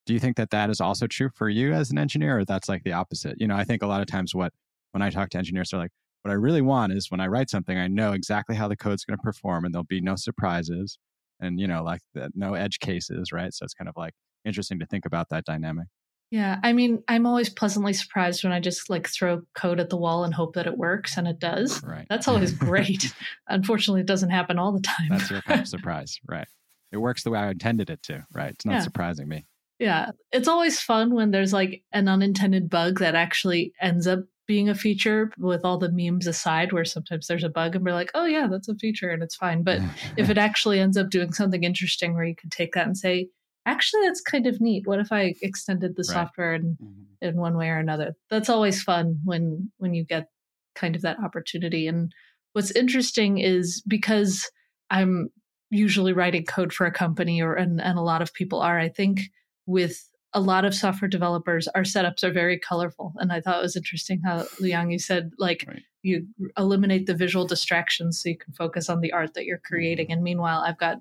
Do 0.07 0.14
you 0.14 0.21
think 0.21 0.37
that 0.37 0.50
that 0.50 0.71
is 0.71 0.81
also 0.81 1.07
true 1.07 1.31
for 1.35 1.49
you 1.49 1.73
as 1.73 1.90
an 1.90 1.99
engineer, 1.99 2.38
or 2.38 2.45
that's 2.45 2.69
like 2.69 2.85
the 2.85 2.93
opposite? 2.93 3.37
You 3.40 3.49
know, 3.49 3.57
I 3.57 3.64
think 3.64 3.83
a 3.83 3.87
lot 3.87 4.00
of 4.00 4.07
times 4.07 4.35
what 4.35 4.52
when 4.93 5.02
I 5.02 5.11
talk 5.11 5.31
to 5.31 5.38
engineers, 5.38 5.71
they're 5.71 5.81
like, 5.81 5.90
what 6.23 6.31
I 6.31 6.35
really 6.35 6.62
want 6.62 6.93
is 6.93 7.11
when 7.11 7.21
I 7.21 7.26
write 7.26 7.50
something, 7.50 7.76
I 7.76 7.88
know 7.88 8.12
exactly 8.12 8.54
how 8.57 8.69
the 8.69 8.76
code's 8.76 9.04
going 9.04 9.19
to 9.19 9.23
perform, 9.23 9.64
and 9.64 9.75
there'll 9.75 9.85
be 9.85 10.00
no 10.00 10.16
surprises, 10.16 10.99
and 11.40 11.59
you 11.59 11.66
know, 11.66 11.83
like 11.83 12.00
the, 12.14 12.31
no 12.35 12.54
edge 12.54 12.78
cases, 12.78 13.33
right? 13.33 13.52
So 13.52 13.64
it's 13.64 13.75
kind 13.75 13.88
of 13.88 13.95
like 13.97 14.14
interesting 14.45 14.78
to 14.78 14.87
think 14.87 15.04
about 15.04 15.28
that 15.31 15.45
dynamic. 15.45 15.87
Yeah, 16.35 16.59
I 16.64 16.73
mean, 16.73 17.00
I'm 17.07 17.26
always 17.26 17.49
pleasantly 17.49 17.93
surprised 17.93 18.43
when 18.43 18.53
I 18.53 18.59
just 18.59 18.91
like 18.91 19.09
throw 19.09 19.43
code 19.55 19.79
at 19.79 19.88
the 19.88 19.97
wall 19.97 20.25
and 20.25 20.35
hope 20.35 20.57
that 20.57 20.67
it 20.67 20.76
works, 20.76 21.17
and 21.17 21.29
it 21.29 21.38
does. 21.38 21.81
Right. 21.85 22.07
That's 22.11 22.26
always 22.26 22.50
great. 22.59 23.14
Unfortunately, 23.47 24.00
it 24.00 24.09
doesn't 24.09 24.31
happen 24.31 24.59
all 24.59 24.73
the 24.73 24.81
time. 24.81 25.11
That's 25.11 25.31
your 25.31 25.43
kind 25.43 25.61
of 25.61 25.69
surprise, 25.76 26.19
right? 26.26 26.49
It 26.91 26.97
works 26.97 27.23
the 27.23 27.31
way 27.31 27.38
I 27.38 27.50
intended 27.50 27.88
it 27.88 28.03
to, 28.05 28.26
right? 28.33 28.50
It's 28.50 28.64
not 28.67 28.73
Yeah. 28.73 28.81
surprising 28.81 29.29
me. 29.29 29.47
Yeah, 29.79 30.11
it's 30.33 30.49
always 30.49 30.81
fun 30.81 31.14
when 31.14 31.31
there's 31.31 31.53
like 31.53 31.85
an 31.93 32.09
unintended 32.09 32.69
bug 32.69 32.99
that 32.99 33.14
actually 33.14 33.73
ends 33.81 34.09
up 34.09 34.25
being 34.49 34.69
a 34.69 34.75
feature 34.75 35.31
with 35.38 35.64
all 35.64 35.79
the 35.79 35.93
memes 35.93 36.26
aside, 36.26 36.73
where 36.73 36.85
sometimes 36.85 37.29
there's 37.29 37.45
a 37.45 37.49
bug 37.49 37.76
and 37.76 37.85
we're 37.85 37.93
like, 37.93 38.11
oh, 38.12 38.25
yeah, 38.25 38.49
that's 38.49 38.69
a 38.69 38.75
feature 38.75 39.11
and 39.11 39.23
it's 39.23 39.37
fine. 39.37 39.62
But 39.62 39.81
if 40.17 40.31
it 40.31 40.38
actually 40.38 40.81
ends 40.81 40.97
up 40.97 41.11
doing 41.11 41.33
something 41.33 41.62
interesting 41.62 42.12
where 42.12 42.25
you 42.25 42.35
can 42.35 42.50
take 42.50 42.75
that 42.75 42.88
and 42.88 42.99
say, 42.99 43.29
actually, 43.66 44.02
that's 44.02 44.21
kind 44.21 44.47
of 44.47 44.61
neat. 44.61 44.87
What 44.87 45.00
if 45.00 45.11
I 45.12 45.35
extended 45.42 45.97
the 45.97 46.04
Right. 46.09 46.14
software 46.14 46.54
in, 46.54 46.76
Mhm. 46.83 47.04
in 47.21 47.37
one 47.37 47.56
way 47.56 47.68
or 47.71 47.78
another? 47.78 48.14
That's 48.30 48.49
always 48.49 48.83
fun 48.83 49.21
when 49.25 49.71
when 49.78 49.94
you 49.94 50.04
get 50.04 50.28
kind 50.75 50.97
of 50.97 51.02
that 51.02 51.18
opportunity. 51.21 51.87
And 51.87 52.12
what's 52.52 52.71
interesting 52.73 53.38
is 53.38 53.83
because 53.87 54.50
I'm 54.90 55.30
usually 55.71 56.12
writing 56.12 56.44
code 56.44 56.73
for 56.73 56.87
a 56.87 56.92
company 56.92 57.40
or 57.42 57.54
and, 57.54 57.80
and 57.80 57.99
a 57.99 58.02
lot 58.02 58.23
of 58.23 58.33
people 58.35 58.61
are, 58.61 58.78
I 58.78 58.88
think 58.88 59.21
with 59.66 60.09
a 60.33 60.40
lot 60.40 60.64
of 60.64 60.75
software 60.75 61.09
developers, 61.09 61.68
our 61.68 61.83
setups 61.83 62.25
are 62.25 62.33
very 62.33 62.59
colorful. 62.59 63.12
And 63.18 63.33
I 63.33 63.40
thought 63.40 63.59
it 63.61 63.62
was 63.62 63.76
interesting 63.76 64.21
how 64.25 64.47
Liang, 64.59 64.90
you 64.90 64.99
said 64.99 65.30
like 65.38 65.64
Right. 65.66 65.83
you 66.02 66.26
eliminate 66.59 67.06
the 67.06 67.14
visual 67.14 67.47
distractions 67.47 68.21
so 68.21 68.28
you 68.28 68.37
can 68.37 68.52
focus 68.52 68.88
on 68.90 69.00
the 69.00 69.12
art 69.12 69.35
that 69.35 69.44
you're 69.47 69.59
creating. 69.64 70.11
And 70.12 70.23
meanwhile, 70.23 70.61
I've 70.61 70.78
got 70.78 71.00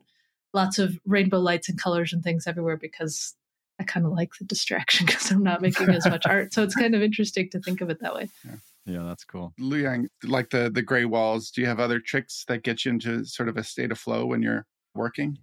lots 0.54 0.80
of 0.80 0.98
rainbow 1.06 1.40
lights 1.40 1.70
and 1.70 1.80
colors 1.80 2.14
and 2.14 2.24
things 2.24 2.48
everywhere 2.48 2.78
because 2.78 3.36
I 3.80 3.84
kind 3.84 4.06
of 4.06 4.14
like 4.14 4.36
the 4.36 4.46
distraction 4.46 5.06
because 5.08 5.32
I'm 5.32 5.44
not 5.44 5.62
making 5.62 5.90
as 5.90 6.06
much 6.06 6.26
art. 6.26 6.54
So 6.54 6.64
it's 6.64 6.76
kind 6.76 6.96
of 6.96 7.02
interesting 7.02 7.50
to 7.50 7.60
think 7.60 7.82
of 7.82 7.90
it 7.90 8.00
that 8.02 8.16
way. 8.16 8.30
Yeah, 8.86 9.04
that's 9.04 9.24
cool. 9.24 9.54
Liang, 9.58 10.10
like 10.26 10.50
the 10.50 10.70
the 10.70 10.82
gray 10.82 11.06
walls, 11.06 11.52
do 11.52 11.62
you 11.62 11.68
have 11.68 11.80
other 11.80 12.02
tricks 12.02 12.44
that 12.50 12.64
get 12.64 12.84
you 12.84 12.92
into 12.92 13.24
sort 13.24 13.48
of 13.48 13.56
a 13.56 13.64
state 13.64 13.94
of 13.94 13.98
flow 13.98 14.26
when 14.26 14.42
you're 14.42 14.66
working? 14.94 15.38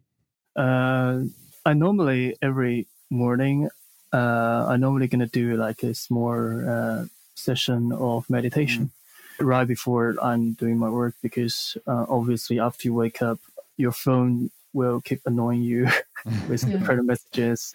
Uh, 0.54 1.20
I 1.64 1.72
normally 1.72 2.36
every 2.42 2.86
morning, 3.08 3.70
uh, 4.12 4.66
I 4.68 4.76
normally 4.76 5.06
gonna 5.08 5.26
do 5.26 5.56
like 5.56 5.82
a 5.82 5.94
small 5.94 6.68
uh, 6.68 7.06
session 7.34 7.92
of 7.92 8.28
meditation 8.28 8.90
right 9.38 9.66
before 9.66 10.16
I'm 10.22 10.52
doing 10.52 10.76
my 10.76 10.90
work 10.90 11.14
because 11.22 11.78
uh, 11.86 12.04
obviously 12.10 12.60
after 12.60 12.88
you 12.88 12.94
wake 12.94 13.22
up, 13.22 13.38
your 13.78 13.92
phone 13.92 14.50
will 14.72 15.00
keep 15.00 15.20
annoying 15.26 15.62
you 15.62 15.88
with 16.48 16.62
Yeah. 16.64 16.78
different 16.78 17.06
messages. 17.06 17.74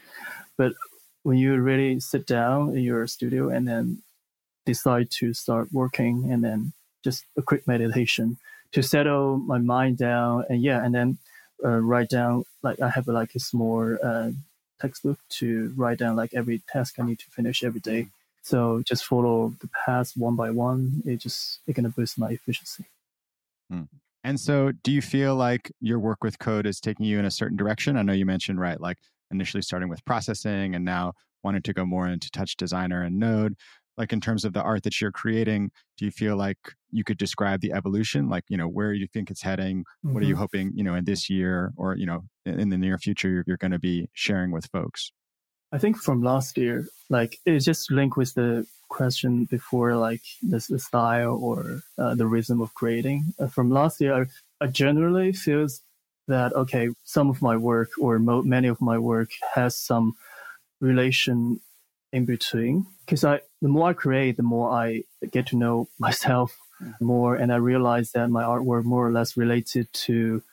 But 0.58 0.74
when 1.24 1.38
you 1.38 1.56
really 1.58 2.00
sit 2.00 2.26
down 2.28 2.76
in 2.78 2.84
your 2.84 3.08
studio 3.08 3.50
and 3.50 3.68
then 3.68 4.02
decide 4.66 5.10
to 5.12 5.34
start 5.34 5.72
working 5.72 6.32
and 6.32 6.44
then 6.44 6.74
just 7.04 7.26
a 7.38 7.42
quick 7.42 7.68
meditation 7.68 8.38
to 8.72 8.82
settle 8.82 9.38
my 9.38 9.58
mind 9.60 9.98
down 9.98 10.44
and 10.50 10.62
yeah 10.64 10.84
and 10.84 10.94
then 10.94 11.18
uh, 11.64 11.80
write 11.80 12.10
down 12.10 12.44
like 12.64 12.80
i 12.82 12.90
have 12.90 13.08
like 13.08 13.34
a 13.36 13.40
small 13.40 13.98
uh, 14.04 14.32
textbook 14.82 15.20
to 15.30 15.72
write 15.78 16.00
down 16.00 16.16
like 16.16 16.34
every 16.34 16.62
task 16.68 17.00
i 17.00 17.04
need 17.04 17.20
to 17.20 17.30
finish 17.30 17.64
every 17.64 17.80
day. 17.80 18.08
So 18.42 18.82
just 18.86 19.06
follow 19.06 19.54
the 19.60 19.70
path 19.86 20.14
one 20.16 20.36
by 20.36 20.52
one. 20.52 21.02
It 21.06 21.18
just 21.18 21.60
it's 21.66 21.76
gonna 21.76 21.90
boost 21.90 22.18
my 22.20 22.30
efficiency 22.32 22.86
And 24.26 24.40
so, 24.40 24.72
do 24.84 24.92
you 24.92 25.04
feel 25.04 25.36
like 25.36 25.72
your 25.80 26.00
work 26.00 26.24
with 26.24 26.40
code 26.40 26.66
is 26.66 26.80
taking 26.80 27.06
you 27.06 27.20
in 27.20 27.26
a 27.26 27.32
certain 27.32 27.56
direction? 27.56 27.96
I 27.96 28.02
know 28.02 28.12
you 28.12 28.26
mentioned, 28.26 28.60
right, 28.60 28.82
like 28.82 28.98
initially 29.30 29.62
starting 29.62 29.88
with 29.88 30.04
processing 30.04 30.74
and 30.74 30.84
now 30.84 31.14
wanting 31.44 31.62
to 31.62 31.74
go 31.74 31.86
more 31.86 32.08
into 32.08 32.32
TouchDesigner 32.32 33.06
and 33.06 33.20
node. 33.20 33.54
Like, 34.00 34.12
in 34.12 34.20
terms 34.20 34.44
of 34.44 34.54
the 34.54 34.64
art 34.64 34.82
that 34.82 35.00
you're 35.00 35.12
creating, 35.12 35.70
do 36.00 36.06
you 36.06 36.12
feel 36.12 36.38
like 36.38 36.58
you 36.90 37.04
could 37.04 37.20
describe 37.20 37.62
the 37.62 37.72
evolution? 37.72 38.28
Like, 38.28 38.46
you 38.50 38.58
know, 38.58 38.68
where 38.68 38.94
you 38.94 39.06
think 39.14 39.30
it's 39.30 39.44
heading? 39.44 39.84
What 40.02 40.24
are 40.24 40.26
you 40.26 40.34
mm-hmm. 40.34 40.42
hoping, 40.42 40.72
you 40.74 40.84
know, 40.84 40.96
in 40.96 41.06
this 41.06 41.30
year 41.30 41.72
or, 41.78 41.96
you 41.96 42.08
know, 42.08 42.24
in 42.48 42.60
in 42.60 42.70
the 42.70 42.80
near 42.80 42.98
future, 42.98 43.30
you're, 43.30 43.44
you're 43.46 43.58
going 43.58 43.74
to 43.74 43.80
be 43.80 44.10
sharing 44.14 44.52
with 44.52 44.66
folks? 44.74 45.12
I 45.72 45.78
think 45.78 45.98
from 45.98 46.24
last 46.24 46.58
year, 46.58 46.88
like 47.10 47.40
it's 47.46 47.66
just 47.66 47.92
linked 47.92 48.18
with 48.18 48.34
the 48.34 48.66
question 48.90 49.46
before, 49.46 49.96
like 49.96 50.22
the, 50.42 50.66
the 50.70 50.80
style 50.80 51.38
or 51.42 51.82
uh, 51.98 52.16
the 52.16 52.28
rhythm 52.28 52.62
of 52.62 52.74
creating. 52.74 53.34
Uh, 53.40 53.48
from 53.48 53.70
last 53.70 54.00
year, 54.00 54.14
I, 54.62 54.66
I 54.66 54.68
generally 54.68 55.34
feels 55.34 55.82
that 56.28 56.54
okay, 56.54 56.90
some 57.04 57.30
of 57.30 57.42
my 57.42 57.56
work 57.58 57.90
or 58.00 58.20
mo- 58.20 58.42
many 58.42 58.68
of 58.68 58.82
my 58.82 58.98
work 58.98 59.30
has 59.54 59.78
some 59.78 60.16
relation 60.80 61.60
in 62.12 62.26
between. 62.26 62.86
Because 63.06 63.24
I, 63.24 63.42
the 63.62 63.68
more 63.68 63.90
I 63.90 63.94
create, 63.94 64.38
the 64.38 64.44
more 64.44 64.72
I 64.72 65.04
get 65.32 65.48
to 65.48 65.58
know 65.58 65.88
myself 66.00 66.58
more, 67.00 67.36
and 67.36 67.52
I 67.52 67.58
realize 67.58 68.12
that 68.12 68.30
my 68.30 68.44
artwork 68.44 68.84
more 68.84 69.08
or 69.08 69.12
less 69.12 69.38
related 69.38 69.92
to 69.94 70.44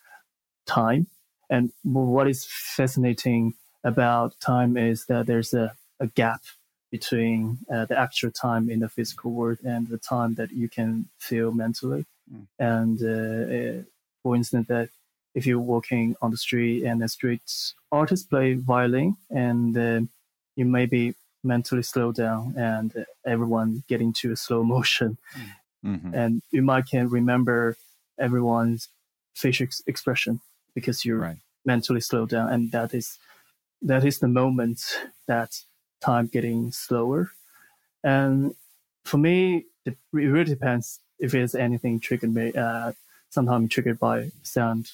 time. 0.67 1.07
And 1.51 1.73
what 1.83 2.29
is 2.29 2.47
fascinating 2.49 3.55
about 3.85 4.39
time 4.41 4.77
is 4.77 5.07
that 5.07 5.27
there's 5.27 5.53
a, 5.55 5.75
a 6.01 6.07
gap 6.07 6.43
between 6.91 7.59
uh, 7.73 7.87
the 7.87 7.99
actual 7.99 8.31
time 8.31 8.69
in 8.71 8.81
the 8.81 8.89
physical 8.89 9.31
world 9.33 9.59
and 9.65 9.89
the 9.89 9.99
time 9.99 10.35
that 10.35 10.53
you 10.53 10.69
can 10.69 11.09
feel 11.19 11.51
mentally. 11.53 12.05
Mm. 12.33 12.47
And 12.59 13.03
uh, 13.03 13.55
uh, 13.57 13.83
for 14.23 14.37
instance, 14.37 14.69
that 14.69 14.91
if 15.35 15.47
you're 15.47 15.59
walking 15.59 16.15
on 16.21 16.31
the 16.31 16.37
street 16.37 16.85
and 16.85 17.01
the 17.01 17.09
street 17.09 17.41
artists 17.91 18.27
play 18.27 18.55
violin, 18.55 19.17
and 19.31 19.77
uh, 19.77 20.01
you 20.57 20.67
may 20.67 20.85
be 20.87 21.15
mentally 21.43 21.83
slow 21.83 22.13
down, 22.13 22.55
and 22.57 23.07
everyone 23.25 23.83
get 23.89 24.01
into 24.03 24.31
a 24.33 24.37
slow 24.37 24.63
motion, 24.77 25.17
hmm 25.83 26.15
and 26.15 26.43
you 26.51 26.63
might 26.63 26.87
can 26.87 27.09
remember 27.09 27.77
everyone's 28.19 28.89
facial 29.35 29.65
ex- 29.65 29.83
expression 29.87 30.41
because 30.75 31.05
you're 31.05 31.19
Right. 31.19 31.39
mentally 31.65 32.01
slowed 32.01 32.29
down, 32.29 32.53
and 32.53 32.71
that 32.73 32.93
is 32.95 33.19
that 33.83 34.05
is 34.05 34.19
the 34.19 34.29
moment 34.29 34.81
that 35.27 35.61
time 36.01 36.27
getting 36.27 36.73
slower. 36.73 37.31
And 38.05 38.55
for 39.05 39.19
me, 39.19 39.67
it 39.85 39.97
really 40.13 40.45
depends 40.45 41.01
if 41.19 41.35
it's 41.35 41.55
anything 41.55 42.01
triggered 42.01 42.35
me. 42.35 42.53
Uh, 42.53 42.93
sometimes 43.31 43.71
triggered 43.71 43.99
by 43.99 44.31
sound 44.43 44.91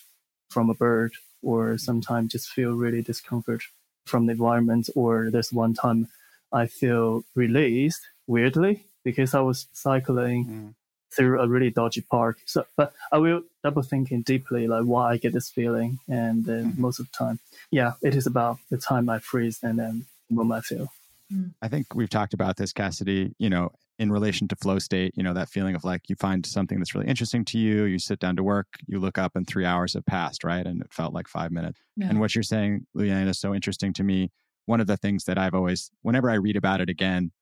from 0.50 0.70
a 0.70 0.74
bird, 0.74 1.12
or 1.42 1.76
sometimes 1.78 2.32
just 2.32 2.48
feel 2.50 2.72
really 2.72 3.02
discomfort 3.02 3.62
from 4.06 4.26
the 4.26 4.32
environment. 4.32 4.88
Or 4.94 5.30
there's 5.30 5.52
one 5.52 5.74
time 5.74 6.08
I 6.52 6.66
feel 6.66 7.24
released 7.34 8.02
weirdly 8.26 8.84
because 9.04 9.34
I 9.34 9.40
was 9.40 9.66
cycling 9.72 10.44
mm. 10.46 10.74
Through 11.10 11.40
a 11.40 11.48
really 11.48 11.70
dodgy 11.70 12.02
park. 12.02 12.38
So, 12.44 12.64
but 12.76 12.92
I 13.10 13.18
will 13.18 13.42
double 13.64 13.82
thinking 13.82 14.22
deeply 14.22 14.68
like 14.68 14.84
why 14.84 15.12
I 15.12 15.16
get 15.16 15.32
this 15.32 15.48
feeling, 15.48 15.98
and 16.08 16.44
then 16.44 16.72
mm-hmm. 16.72 16.82
most 16.82 17.00
of 17.00 17.06
the 17.10 17.16
time, 17.16 17.40
yeah, 17.70 17.92
it 18.02 18.14
is 18.14 18.26
about 18.26 18.58
the 18.70 18.76
time 18.76 19.08
I 19.08 19.18
freeze 19.18 19.58
and 19.62 19.78
then 19.78 20.04
the 20.28 20.36
moment 20.36 20.58
I 20.58 20.60
feel. 20.60 20.92
Mm. 21.32 21.52
I 21.62 21.68
think 21.68 21.94
we've 21.94 22.10
talked 22.10 22.34
about 22.34 22.56
this, 22.56 22.72
Cassidy. 22.72 23.34
You 23.38 23.50
know, 23.50 23.72
in 23.98 24.12
relation 24.12 24.46
to 24.48 24.56
flow 24.56 24.78
state, 24.78 25.12
you 25.16 25.22
know, 25.22 25.34
that 25.34 25.48
feeling 25.48 25.74
of 25.74 25.84
like 25.84 26.08
you 26.08 26.16
find 26.16 26.46
something 26.46 26.78
that's 26.78 26.94
really 26.94 27.08
interesting 27.08 27.44
to 27.46 27.58
you, 27.58 27.84
you 27.84 27.98
sit 27.98 28.20
down 28.20 28.36
to 28.36 28.44
work, 28.44 28.66
you 28.86 29.00
look 29.00 29.18
up, 29.18 29.34
and 29.34 29.46
three 29.46 29.64
hours 29.64 29.94
have 29.94 30.06
passed, 30.06 30.44
right? 30.44 30.64
And 30.64 30.82
it 30.82 30.92
felt 30.92 31.12
like 31.12 31.26
five 31.26 31.50
minutes. 31.50 31.80
Yeah. 31.96 32.08
And 32.08 32.20
what 32.20 32.34
you're 32.34 32.44
saying, 32.44 32.86
Luyang, 32.96 33.28
is 33.28 33.40
so 33.40 33.54
interesting 33.54 33.92
to 33.94 34.04
me. 34.04 34.30
One 34.66 34.80
of 34.80 34.86
the 34.86 34.96
things 34.96 35.24
that 35.24 35.38
I've 35.38 35.54
always, 35.54 35.90
whenever 36.02 36.30
I 36.30 36.34
read 36.34 36.56
about 36.56 36.80
it 36.80 36.88
again, 36.88 37.32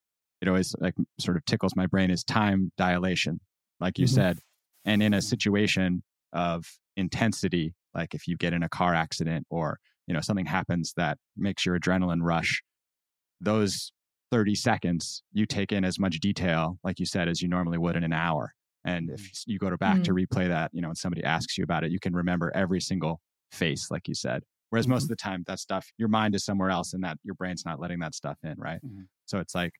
it 0.40 0.48
always 0.48 0.74
like 0.78 0.94
sort 1.18 1.36
of 1.36 1.44
tickles 1.44 1.76
my 1.76 1.86
brain 1.86 2.10
is 2.10 2.24
time 2.24 2.72
dilation, 2.76 3.40
like 3.80 3.98
you 3.98 4.06
mm-hmm. 4.06 4.14
said. 4.14 4.38
And 4.84 5.02
in 5.02 5.14
a 5.14 5.22
situation 5.22 6.02
of 6.32 6.64
intensity, 6.96 7.74
like 7.94 8.14
if 8.14 8.28
you 8.28 8.36
get 8.36 8.52
in 8.52 8.62
a 8.62 8.68
car 8.68 8.94
accident 8.94 9.46
or 9.50 9.78
you 10.06 10.14
know 10.14 10.20
something 10.20 10.46
happens 10.46 10.92
that 10.96 11.18
makes 11.36 11.66
your 11.66 11.78
adrenaline 11.78 12.22
rush, 12.22 12.62
those 13.40 13.92
30 14.30 14.54
seconds 14.54 15.22
you 15.32 15.46
take 15.46 15.72
in 15.72 15.84
as 15.84 15.98
much 15.98 16.20
detail, 16.20 16.78
like 16.84 16.98
you 16.98 17.06
said, 17.06 17.28
as 17.28 17.40
you 17.40 17.48
normally 17.48 17.78
would 17.78 17.96
in 17.96 18.04
an 18.04 18.12
hour. 18.12 18.52
And 18.84 19.10
if 19.10 19.20
mm-hmm. 19.20 19.50
you 19.50 19.58
go 19.58 19.70
to 19.70 19.76
back 19.76 19.96
mm-hmm. 19.96 20.02
to 20.04 20.12
replay 20.12 20.48
that, 20.48 20.70
you 20.72 20.80
know, 20.80 20.88
and 20.88 20.98
somebody 20.98 21.24
asks 21.24 21.58
you 21.58 21.64
about 21.64 21.84
it, 21.84 21.90
you 21.90 21.98
can 21.98 22.14
remember 22.14 22.52
every 22.54 22.80
single 22.80 23.20
face, 23.50 23.90
like 23.90 24.08
you 24.08 24.14
said. 24.14 24.42
Whereas 24.70 24.86
mm-hmm. 24.86 24.94
most 24.94 25.02
of 25.04 25.08
the 25.08 25.16
time, 25.16 25.44
that 25.46 25.58
stuff, 25.58 25.88
your 25.98 26.08
mind 26.08 26.34
is 26.34 26.44
somewhere 26.44 26.70
else 26.70 26.92
and 26.92 27.02
that 27.04 27.18
your 27.22 27.34
brain's 27.34 27.64
not 27.64 27.80
letting 27.80 27.98
that 28.00 28.14
stuff 28.14 28.38
in, 28.44 28.54
right? 28.58 28.80
Mm-hmm. 28.84 29.02
So 29.26 29.38
it's 29.38 29.54
like 29.54 29.72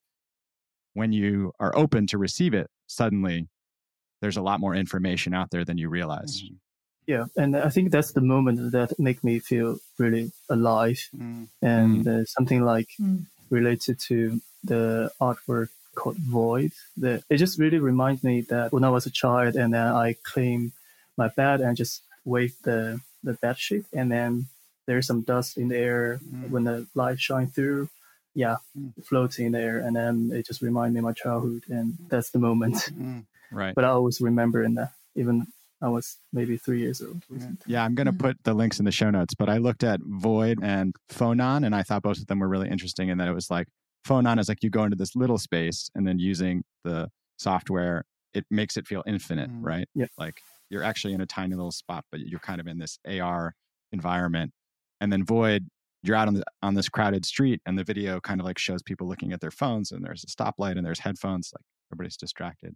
when 0.93 1.11
you 1.11 1.51
are 1.59 1.75
open 1.77 2.07
to 2.07 2.17
receive 2.17 2.53
it, 2.53 2.67
suddenly 2.87 3.47
there's 4.21 4.37
a 4.37 4.41
lot 4.41 4.59
more 4.59 4.75
information 4.75 5.33
out 5.33 5.51
there 5.51 5.65
than 5.65 5.77
you 5.77 5.89
realize. 5.89 6.41
Mm-hmm. 6.41 6.55
Yeah, 7.07 7.25
and 7.37 7.55
I 7.55 7.69
think 7.69 7.91
that's 7.91 8.11
the 8.11 8.21
moment 8.21 8.73
that 8.73 8.99
make 8.99 9.23
me 9.23 9.39
feel 9.39 9.79
really 9.97 10.33
alive, 10.49 10.99
mm. 11.15 11.47
and 11.61 12.05
mm. 12.05 12.07
uh, 12.07 12.25
something 12.25 12.65
like 12.65 12.89
mm. 12.99 13.25
related 13.49 13.97
to 14.07 14.41
the 14.65 15.09
artwork 15.21 15.69
called 15.95 16.17
Void. 16.17 16.73
That 16.97 17.23
it 17.29 17.37
just 17.37 17.59
really 17.59 17.79
reminds 17.79 18.25
me 18.25 18.41
that 18.49 18.73
when 18.73 18.83
I 18.83 18.89
was 18.89 19.05
a 19.05 19.09
child, 19.09 19.55
and 19.55 19.73
then 19.73 19.87
I 19.87 20.17
clean 20.23 20.73
my 21.15 21.29
bed 21.29 21.61
and 21.61 21.77
just 21.77 22.01
wave 22.25 22.55
the 22.63 22.99
the 23.23 23.33
bed 23.35 23.57
sheet, 23.57 23.85
and 23.93 24.11
then 24.11 24.47
there's 24.85 25.07
some 25.07 25.21
dust 25.21 25.57
in 25.57 25.69
the 25.69 25.77
air 25.77 26.19
mm. 26.19 26.49
when 26.49 26.65
the 26.65 26.87
light 26.93 27.21
shine 27.21 27.47
through, 27.47 27.87
yeah, 28.35 28.57
mm. 28.77 28.91
floating 29.05 29.53
there, 29.53 29.79
and 29.79 29.95
then 29.95 30.31
it 30.33 30.45
just 30.45 30.61
reminded 30.61 30.93
me 30.93 30.99
of 30.99 31.05
my 31.05 31.13
childhood, 31.13 31.63
and 31.69 31.97
that's 32.09 32.31
the 32.31 32.39
moment. 32.39 32.75
Mm. 32.91 33.23
Right. 33.51 33.75
But 33.75 33.85
I 33.85 33.89
always 33.89 34.21
remember 34.21 34.63
in 34.63 34.75
that, 34.75 34.93
even 35.15 35.47
I 35.81 35.89
was 35.89 36.17
maybe 36.33 36.57
three 36.57 36.79
years 36.79 37.01
old. 37.01 37.23
Yeah, 37.65 37.83
I'm 37.83 37.95
going 37.95 38.07
to 38.07 38.13
put 38.13 38.37
the 38.43 38.53
links 38.53 38.79
in 38.79 38.85
the 38.85 38.91
show 38.91 39.09
notes. 39.09 39.33
But 39.35 39.49
I 39.49 39.57
looked 39.57 39.83
at 39.83 39.99
Void 40.03 40.59
and 40.61 40.95
Phonon, 41.11 41.65
and 41.65 41.75
I 41.75 41.83
thought 41.83 42.01
both 42.01 42.17
of 42.17 42.27
them 42.27 42.39
were 42.39 42.47
really 42.47 42.69
interesting 42.69 43.09
in 43.09 43.17
that 43.19 43.27
it 43.27 43.33
was 43.33 43.51
like 43.51 43.67
Phonon 44.07 44.39
is 44.39 44.49
like 44.49 44.63
you 44.63 44.69
go 44.69 44.83
into 44.83 44.95
this 44.95 45.15
little 45.15 45.37
space, 45.37 45.89
and 45.95 46.07
then 46.07 46.19
using 46.19 46.63
the 46.83 47.09
software, 47.37 48.05
it 48.33 48.45
makes 48.49 48.77
it 48.77 48.87
feel 48.87 49.03
infinite, 49.05 49.51
mm. 49.51 49.59
right? 49.61 49.87
Yeah. 49.93 50.07
Like 50.17 50.41
you're 50.69 50.83
actually 50.83 51.13
in 51.13 51.21
a 51.21 51.25
tiny 51.25 51.55
little 51.55 51.71
spot, 51.71 52.05
but 52.11 52.21
you're 52.21 52.39
kind 52.39 52.59
of 52.59 52.67
in 52.67 52.79
this 52.79 52.97
AR 53.07 53.53
environment. 53.91 54.51
And 54.99 55.13
then 55.13 55.23
Void, 55.23 55.67
you're 56.03 56.15
out 56.15 56.27
on 56.27 56.33
the 56.33 56.43
on 56.63 56.73
this 56.73 56.89
crowded 56.89 57.25
street 57.25 57.61
and 57.65 57.77
the 57.77 57.83
video 57.83 58.19
kind 58.19 58.39
of 58.39 58.45
like 58.45 58.57
shows 58.57 58.81
people 58.81 59.07
looking 59.07 59.33
at 59.33 59.41
their 59.41 59.51
phones 59.51 59.91
and 59.91 60.03
there's 60.03 60.23
a 60.23 60.27
stoplight 60.27 60.77
and 60.77 60.85
there's 60.85 60.99
headphones 60.99 61.51
like 61.53 61.63
everybody's 61.91 62.17
distracted 62.17 62.75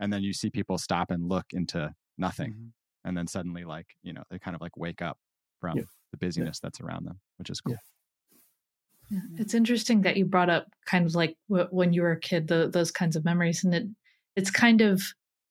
and 0.00 0.12
then 0.12 0.22
you 0.22 0.32
see 0.32 0.50
people 0.50 0.78
stop 0.78 1.10
and 1.10 1.28
look 1.28 1.46
into 1.52 1.92
nothing 2.16 2.52
mm-hmm. 2.52 2.68
and 3.04 3.16
then 3.16 3.26
suddenly 3.26 3.64
like 3.64 3.86
you 4.02 4.12
know 4.12 4.22
they 4.30 4.38
kind 4.38 4.54
of 4.54 4.60
like 4.60 4.76
wake 4.76 5.02
up 5.02 5.18
from 5.60 5.76
yeah. 5.78 5.84
the 6.12 6.18
busyness 6.18 6.58
yeah. 6.58 6.66
that's 6.66 6.80
around 6.80 7.06
them 7.06 7.20
which 7.38 7.50
is 7.50 7.60
cool 7.60 7.76
yeah. 9.10 9.18
it's 9.36 9.54
interesting 9.54 10.02
that 10.02 10.16
you 10.16 10.24
brought 10.24 10.50
up 10.50 10.66
kind 10.86 11.06
of 11.06 11.14
like 11.14 11.36
when 11.48 11.92
you 11.92 12.02
were 12.02 12.12
a 12.12 12.20
kid 12.20 12.48
the, 12.48 12.68
those 12.68 12.90
kinds 12.90 13.16
of 13.16 13.24
memories 13.24 13.64
and 13.64 13.74
it 13.74 13.84
it's 14.36 14.50
kind 14.50 14.80
of 14.80 15.02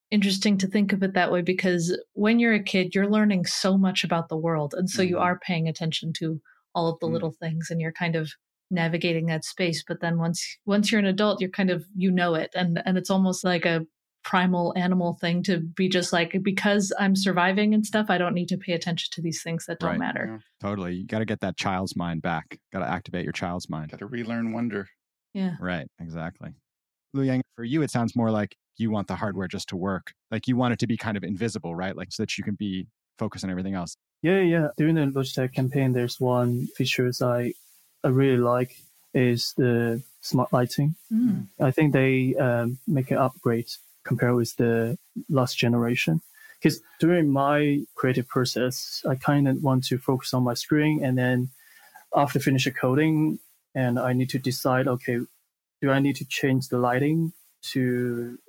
interesting 0.10 0.57
to 0.57 0.67
think 0.67 0.93
of 0.93 1.03
it 1.03 1.13
that 1.13 1.31
way 1.31 1.41
because 1.41 1.97
when 2.13 2.39
you're 2.39 2.53
a 2.53 2.63
kid 2.63 2.95
you're 2.95 3.10
learning 3.10 3.45
so 3.45 3.77
much 3.77 4.03
about 4.03 4.29
the 4.29 4.38
world 4.38 4.73
and 4.77 4.89
so 4.89 5.01
mm-hmm. 5.01 5.10
you 5.10 5.19
are 5.19 5.39
paying 5.39 5.67
attention 5.67 6.13
to 6.13 6.39
all 6.73 6.88
of 6.88 6.99
the 6.99 7.07
mm. 7.07 7.12
little 7.12 7.31
things 7.31 7.69
and 7.69 7.81
you're 7.81 7.91
kind 7.91 8.15
of 8.15 8.31
navigating 8.69 9.25
that 9.25 9.43
space 9.43 9.83
but 9.86 9.99
then 9.99 10.17
once 10.17 10.57
once 10.65 10.91
you're 10.91 10.99
an 10.99 11.05
adult 11.05 11.41
you're 11.41 11.49
kind 11.49 11.69
of 11.69 11.86
you 11.95 12.12
know 12.12 12.36
it 12.36 12.49
and 12.53 12.81
and 12.86 12.97
it's 12.97 13.10
almost 13.10 13.43
like 13.43 13.65
a 13.65 13.86
primal 14.27 14.73
animal 14.75 15.13
thing 15.13 15.41
to 15.41 15.57
be 15.57 15.87
just 15.87 16.11
like 16.11 16.35
because 16.43 16.91
i'm 16.99 17.15
surviving 17.15 17.73
and 17.73 17.85
stuff 17.85 18.07
i 18.09 18.17
don't 18.17 18.33
need 18.33 18.49
to 18.49 18.57
pay 18.57 18.73
attention 18.73 19.07
to 19.09 19.21
these 19.21 19.41
things 19.41 19.65
that 19.67 19.79
don't 19.79 19.91
right. 19.91 19.99
matter. 19.99 20.25
Yeah. 20.29 20.67
totally. 20.69 20.95
You 20.95 21.05
got 21.05 21.19
to 21.19 21.25
get 21.25 21.39
that 21.39 21.55
child's 21.55 21.95
mind 21.95 22.21
back. 22.21 22.59
Got 22.73 22.79
to 22.79 22.89
activate 22.89 23.23
your 23.23 23.31
child's 23.31 23.69
mind. 23.69 23.91
Got 23.91 23.99
to 23.99 24.05
relearn 24.05 24.51
wonder. 24.51 24.89
Yeah. 25.33 25.55
Right. 25.61 25.87
Exactly. 26.01 26.51
Luyang, 27.15 27.39
for 27.55 27.63
you 27.63 27.83
it 27.83 27.89
sounds 27.89 28.17
more 28.17 28.29
like 28.29 28.57
you 28.75 28.91
want 28.91 29.07
the 29.07 29.15
hardware 29.15 29.47
just 29.47 29.69
to 29.69 29.77
work. 29.77 30.11
Like 30.29 30.45
you 30.45 30.57
want 30.57 30.73
it 30.73 30.79
to 30.79 30.87
be 30.87 30.97
kind 30.97 31.15
of 31.15 31.23
invisible 31.23 31.73
right? 31.73 31.95
Like 31.95 32.11
so 32.11 32.23
that 32.23 32.37
you 32.37 32.43
can 32.43 32.55
be 32.55 32.87
focused 33.17 33.45
on 33.45 33.49
everything 33.49 33.75
else. 33.75 33.95
Yeah, 34.21 34.41
yeah. 34.41 34.67
During 34.75 34.95
the 34.95 35.05
Logitech 35.05 35.53
campaign, 35.53 35.93
there's 35.93 36.19
one 36.19 36.67
features 36.75 37.21
I 37.21 37.53
I 38.03 38.09
really 38.09 38.41
like 38.41 38.75
is 39.13 39.53
the 39.55 40.03
smart 40.19 40.51
lighting. 40.51 40.95
Mm. 41.13 41.47
I 41.61 41.71
think 41.71 41.93
they 41.93 42.35
um, 42.35 42.77
make 42.87 43.09
an 43.11 43.17
upgrade 43.17 43.69
compared 44.07 44.35
with 44.35 44.55
the 44.55 44.97
last 45.29 45.57
generation. 45.57 46.21
Because 46.59 46.81
during 46.99 47.29
my 47.29 47.85
creative 47.95 48.27
process, 48.27 49.05
I 49.07 49.15
kind 49.15 49.47
of 49.47 49.61
want 49.61 49.83
to 49.85 49.97
focus 49.99 50.33
on 50.33 50.43
my 50.43 50.55
screen, 50.55 51.03
and 51.03 51.17
then 51.17 51.49
after 52.15 52.39
finish 52.39 52.65
the 52.65 52.71
coding, 52.71 53.39
and 53.75 53.99
I 53.99 54.13
need 54.13 54.29
to 54.31 54.39
decide, 54.39 54.87
okay, 54.87 55.19
do 55.81 55.91
I 55.91 55.99
need 55.99 56.15
to 56.15 56.25
change 56.25 56.69
the 56.69 56.79
lighting 56.79 57.33
to 57.73 58.39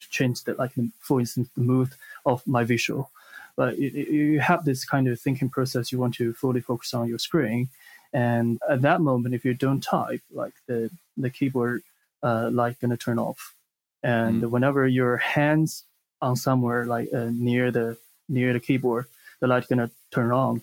change 0.00 0.44
the 0.44 0.54
like, 0.54 0.72
for 1.00 1.20
instance, 1.20 1.48
the 1.54 1.62
mood 1.62 1.90
of 2.24 2.46
my 2.46 2.64
visual? 2.64 3.10
but 3.58 3.76
you 3.76 4.38
have 4.38 4.64
this 4.64 4.84
kind 4.84 5.08
of 5.08 5.20
thinking 5.20 5.50
process 5.50 5.90
you 5.90 5.98
want 5.98 6.14
to 6.14 6.32
fully 6.32 6.60
focus 6.60 6.94
on 6.94 7.08
your 7.08 7.18
screen 7.18 7.68
and 8.12 8.58
at 8.70 8.80
that 8.82 9.00
moment 9.00 9.34
if 9.34 9.44
you 9.44 9.52
don't 9.52 9.82
type 9.82 10.22
like 10.30 10.54
the 10.66 10.88
the 11.16 11.28
keyboard 11.28 11.82
uh, 12.22 12.48
light 12.52 12.80
gonna 12.80 12.96
turn 12.96 13.18
off 13.18 13.54
and 14.02 14.42
mm. 14.42 14.50
whenever 14.50 14.86
your 14.86 15.16
hands 15.16 15.84
on 16.20 16.36
somewhere 16.36 16.86
like 16.86 17.08
uh, 17.14 17.28
near 17.32 17.70
the 17.70 17.96
near 18.28 18.52
the 18.52 18.60
keyboard 18.60 19.06
the 19.40 19.46
light 19.46 19.68
gonna 19.68 19.90
turn 20.10 20.32
on 20.32 20.62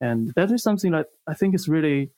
and 0.00 0.32
that 0.34 0.50
is 0.50 0.62
something 0.62 0.92
that 0.92 1.08
i 1.26 1.34
think 1.34 1.54
is 1.54 1.68
really 1.68 2.10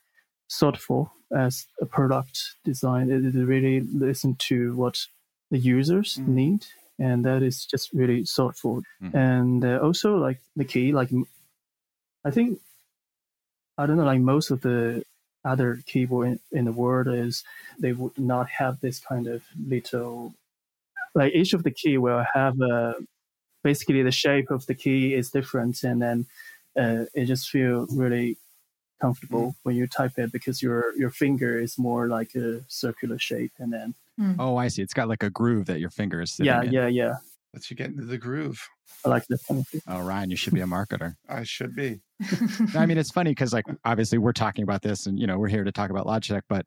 thoughtful 0.51 1.11
as 1.35 1.67
a 1.81 1.87
product 1.87 2.53
design 2.65 3.11
it, 3.11 3.25
it 3.25 3.45
really 3.45 3.81
listen 3.81 4.35
to 4.37 4.75
what 4.77 5.07
the 5.51 5.59
users 5.59 6.17
mm. 6.17 6.29
need 6.29 6.67
and 6.99 7.25
that 7.25 7.43
is 7.43 7.65
just 7.65 7.93
really 7.93 8.25
thoughtful. 8.25 8.83
Mm-hmm. 9.03 9.17
And 9.17 9.65
uh, 9.65 9.79
also, 9.83 10.17
like 10.17 10.39
the 10.57 10.65
key, 10.65 10.93
like 10.93 11.11
I 12.25 12.31
think 12.31 12.61
I 13.77 13.87
don't 13.87 13.97
know, 13.97 14.05
like 14.05 14.21
most 14.21 14.51
of 14.51 14.61
the 14.61 15.05
other 15.45 15.83
keyboard 15.87 16.29
in, 16.29 16.41
in 16.53 16.65
the 16.65 16.73
world 16.73 17.09
is 17.09 17.45
they 17.79 17.93
would 17.93 18.19
not 18.19 18.49
have 18.49 18.81
this 18.81 18.99
kind 18.99 19.27
of 19.27 19.43
little 19.67 20.35
like 21.15 21.35
each 21.35 21.53
of 21.53 21.63
the 21.63 21.71
key 21.71 21.99
will 21.99 22.25
have 22.35 22.61
a 22.61 22.95
basically 23.63 24.03
the 24.03 24.13
shape 24.13 24.51
of 24.51 24.67
the 24.67 24.75
key 24.75 25.15
is 25.15 25.31
different 25.31 25.83
and 25.83 26.03
then 26.03 26.27
uh, 26.79 27.05
it 27.15 27.27
just 27.27 27.49
feel 27.49 27.87
really 27.91 28.37
comfortable 29.01 29.49
mm. 29.49 29.55
when 29.63 29.77
you 29.77 29.87
type 29.87 30.13
it 30.19 30.33
because 30.33 30.63
your 30.63 30.97
your 30.97 31.11
finger 31.11 31.59
is 31.59 31.79
more 31.79 32.09
like 32.09 32.35
a 32.35 32.61
circular 32.69 33.19
shape 33.19 33.53
and 33.59 33.73
then 33.73 33.95
Mm. 34.21 34.37
Oh, 34.39 34.57
I 34.57 34.69
see. 34.69 34.83
It's 34.83 34.95
got 34.95 35.09
like 35.09 35.23
a 35.23 35.31
groove 35.31 35.67
that 35.67 35.81
your 35.81 35.91
finger 35.91 36.21
is 36.21 36.33
sitting 36.33 36.47
yeah, 36.47 36.63
in. 36.63 36.73
Yeah, 36.73 36.87
yeah, 36.87 37.15
Lets 37.53 37.71
you 37.71 37.77
get 37.77 37.89
into 37.89 38.05
the 38.05 38.19
groove. 38.19 38.61
I 39.05 39.09
like 39.09 39.27
this 39.27 39.45
kind 39.45 39.61
of 39.61 39.69
thing. 39.69 39.81
Oh, 39.87 40.01
Ryan, 40.01 40.31
you 40.31 40.37
should 40.37 40.55
be 40.55 40.61
a 40.61 40.67
marketer. 40.67 41.15
I 41.29 41.43
should 41.45 41.75
be. 41.75 42.01
I 42.75 42.87
mean, 42.87 42.97
it's 42.97 43.11
funny 43.11 43.31
because, 43.31 43.53
like, 43.53 43.67
obviously, 43.85 44.19
we're 44.19 44.33
talking 44.33 44.63
about 44.63 44.83
this, 44.83 45.07
and 45.07 45.19
you 45.19 45.27
know, 45.27 45.39
we're 45.39 45.49
here 45.49 45.65
to 45.65 45.73
talk 45.73 45.91
about 45.91 46.07
Logitech. 46.07 46.43
But 46.49 46.67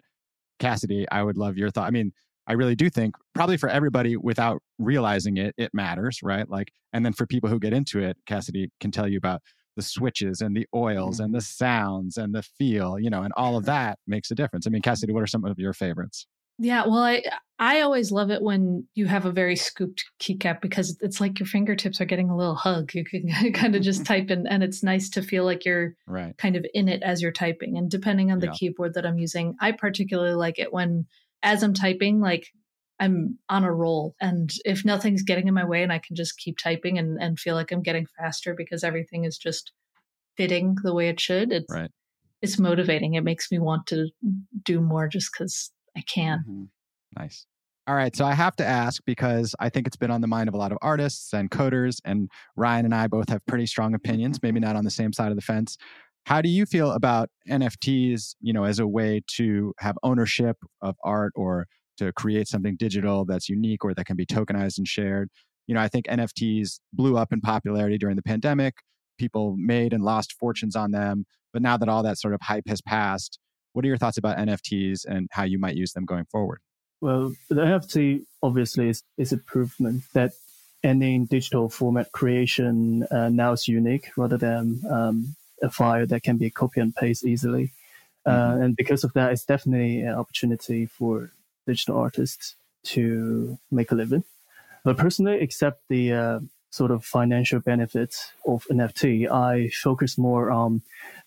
Cassidy, 0.60 1.06
I 1.10 1.24
would 1.24 1.38
love 1.38 1.58
your 1.58 1.72
thought. 1.72 1.88
I 1.88 1.92
mean, 1.92 2.12
I 2.48 2.54
really 2.54 2.76
do 2.76 2.90
think 2.90 3.16
probably 3.36 3.58
for 3.58 3.70
everybody 3.70 4.16
without 4.18 4.62
realizing 4.80 5.38
it, 5.38 5.54
it 5.58 5.72
matters, 5.74 6.20
right? 6.24 6.50
Like, 6.50 6.72
and 6.94 7.06
then 7.06 7.14
for 7.14 7.26
people 7.28 7.50
who 7.50 7.60
get 7.60 7.74
into 7.74 8.00
it, 8.00 8.18
Cassidy 8.26 8.72
can 8.80 8.92
tell 8.92 9.08
you 9.08 9.18
about 9.18 9.42
the 9.76 9.82
switches 9.84 10.42
and 10.42 10.56
the 10.56 10.66
oils 10.74 11.20
and 11.20 11.34
the 11.34 11.38
Mm-hmm. 11.40 11.42
sounds 11.42 12.18
and 12.18 12.34
the 12.34 12.42
feel, 12.44 12.98
you 12.98 13.10
know, 13.10 13.22
and 13.24 13.34
all 13.38 13.58
of 13.58 13.66
that 13.66 14.00
makes 14.08 14.32
a 14.32 14.36
difference. 14.36 14.66
I 14.66 14.70
mean, 14.72 14.82
Cassidy, 14.82 15.14
what 15.14 15.22
are 15.24 15.28
some 15.28 15.46
of 15.46 15.60
your 15.60 15.74
favorites? 15.74 16.26
Yeah, 16.60 16.86
well, 16.88 17.04
I 17.04 17.22
I 17.60 17.82
always 17.82 18.12
love 18.12 18.32
it 18.32 18.42
when 18.42 18.88
you 18.96 19.06
have 19.06 19.26
a 19.26 19.32
very 19.32 19.56
scooped 19.56 20.04
keycap 20.20 20.60
because 20.62 20.98
it's 21.02 21.22
like 21.22 21.40
your 21.40 21.46
fingertips 21.46 22.02
are 22.02 22.06
getting 22.06 22.30
a 22.32 22.36
little 22.38 22.56
hug. 22.56 22.96
You 22.96 23.04
can 23.06 23.30
kind 23.54 23.76
of 23.76 23.84
just 23.84 24.06
type 24.08 24.32
in, 24.32 24.48
and 24.48 24.64
it's 24.64 24.82
nice 24.84 25.10
to 25.12 25.22
feel 25.22 25.44
like 25.46 25.66
you're 25.66 25.96
Right. 26.08 26.36
kind 26.38 26.56
of 26.56 26.66
in 26.74 26.90
it 26.90 27.04
as 27.04 27.22
you're 27.22 27.32
typing. 27.32 27.78
And 27.78 27.92
depending 27.92 28.32
on 28.32 28.40
the 28.40 28.48
Yeah. 28.48 28.54
keyboard 28.54 28.96
that 28.96 29.06
I'm 29.06 29.20
using, 29.20 29.56
I 29.60 29.72
particularly 29.72 30.34
like 30.34 30.58
it 30.58 30.74
when, 30.74 31.06
as 31.44 31.64
I'm 31.64 31.74
typing, 31.74 32.20
like 32.20 32.48
I'm 33.00 33.38
on 33.50 33.64
a 33.64 33.72
roll, 33.74 34.16
and 34.22 34.50
if 34.66 34.84
nothing's 34.84 35.24
getting 35.24 35.48
in 35.48 35.54
my 35.54 35.66
way, 35.66 35.84
and 35.84 35.94
I 35.94 36.00
can 36.00 36.16
just 36.16 36.38
keep 36.38 36.58
typing 36.58 36.98
and 36.98 37.22
and 37.22 37.40
feel 37.40 37.56
like 37.56 37.72
I'm 37.72 37.84
getting 37.84 38.08
faster 38.18 38.56
because 38.56 38.84
everything 38.84 39.24
is 39.26 39.38
just 39.38 39.72
fitting 40.36 40.76
the 40.84 40.94
way 40.94 41.10
it 41.10 41.20
should. 41.20 41.52
It's 41.52 41.74
Right. 41.74 41.92
it's 42.42 42.60
motivating. 42.60 43.16
It 43.16 43.24
makes 43.24 43.52
me 43.52 43.60
want 43.60 43.88
to 43.88 44.10
do 44.64 44.80
more 44.82 45.08
just 45.08 45.32
because 45.32 45.72
I 45.96 46.02
can. 46.02 46.44
Mhm. 46.48 46.70
Nice. 47.18 47.46
All 47.88 47.96
right. 47.96 48.16
So 48.16 48.26
I 48.26 48.34
have 48.34 48.56
to 48.58 48.66
ask 48.66 49.02
because 49.06 49.56
I 49.60 49.70
think 49.70 49.88
it's 49.88 49.96
been 49.96 50.12
on 50.12 50.20
the 50.22 50.28
mind 50.28 50.50
of 50.50 50.54
a 50.54 50.58
lot 50.58 50.72
of 50.72 50.78
artists 50.82 51.34
and 51.34 51.50
coders, 51.50 52.00
and 52.04 52.30
Ryan 52.56 52.86
and 52.86 52.94
I 52.94 53.08
both 53.08 53.30
have 53.30 53.46
pretty 53.46 53.66
strong 53.66 53.94
opinions, 53.96 54.44
maybe 54.44 54.60
not 54.60 54.76
on 54.76 54.84
the 54.84 54.92
same 54.92 55.14
side 55.14 55.30
of 55.32 55.36
the 55.38 55.42
fence. 55.42 55.78
How 56.28 56.42
do 56.42 56.50
you 56.50 56.66
feel 56.66 56.92
about 56.92 57.30
NFTs, 57.50 58.36
you 58.42 58.52
know, 58.52 58.66
as 58.66 58.80
a 58.80 58.86
way 58.86 59.22
to 59.38 59.74
have 59.80 59.98
ownership 60.04 60.58
of 60.82 60.98
art 61.02 61.32
or 61.38 61.68
to 62.00 62.12
create 62.12 62.50
something 62.50 62.76
digital 62.76 63.24
that's 63.24 63.48
unique 63.48 63.86
or 63.86 63.94
that 63.94 64.06
can 64.06 64.18
be 64.18 64.26
tokenized 64.26 64.78
and 64.78 64.86
shared? 64.86 65.30
You 65.68 65.76
know, 65.76 65.80
I 65.80 65.88
think 65.88 66.06
NFTs 66.08 66.82
blew 66.92 67.16
up 67.16 67.32
in 67.32 67.40
popularity 67.40 67.98
during 67.98 68.18
the 68.18 68.22
pandemic. 68.22 68.76
People 69.18 69.56
made 69.58 69.94
and 69.94 70.04
lost 70.04 70.34
fortunes 70.34 70.76
on 70.76 70.92
them. 70.92 71.26
But 71.54 71.62
now 71.62 71.78
that 71.78 71.88
all 71.88 72.04
that 72.04 72.20
sort 72.20 72.34
of 72.34 72.42
hype 72.42 72.68
has 72.68 72.82
passed, 72.82 73.40
what 73.72 73.86
are 73.86 73.88
your 73.88 73.98
thoughts 73.98 74.18
about 74.18 74.38
NFTs 74.38 75.06
and 75.06 75.30
how 75.32 75.44
you 75.44 75.58
might 75.58 75.78
use 75.78 75.94
them 75.94 76.04
going 76.04 76.26
forward? 76.30 76.60
Well, 77.00 77.36
the 77.48 77.56
NFT 77.56 78.26
obviously 78.44 78.90
is, 78.90 79.02
is 79.18 79.32
a 79.32 79.38
provement 79.38 80.04
that 80.12 80.34
any 80.84 81.20
digital 81.20 81.70
format 81.70 82.12
creation 82.12 83.04
uh, 83.04 83.30
now 83.30 83.54
is 83.54 83.70
unique 83.70 84.10
rather 84.18 84.36
than 84.36 84.82
um, 84.92 85.37
a 85.62 85.70
file 85.70 86.06
that 86.08 86.24
can 86.24 86.38
be 86.38 86.50
copy 86.50 86.80
and 86.80 86.96
paste 86.96 87.26
easily. 87.26 87.74
Uh, 88.26 88.58
and 88.60 88.76
because 88.76 89.04
of 89.04 89.14
that, 89.14 89.32
it's 89.32 89.46
definitely 89.46 90.02
an 90.02 90.14
opportunity 90.14 90.86
for 90.86 91.32
digital 91.66 91.98
artists 91.98 92.56
to 92.84 93.58
make 93.72 93.92
a 93.92 93.96
living. 93.96 94.24
But 94.84 94.98
personally, 94.98 95.38
except 95.40 95.82
the 95.90 96.14
uh, 96.14 96.40
sort 96.70 96.92
of 96.92 97.06
financial 97.06 97.60
benefits 97.60 98.32
of 98.46 98.66
NFT, 98.70 99.30
I 99.30 99.70
focus 99.70 100.18
more 100.18 100.52
on 100.52 100.82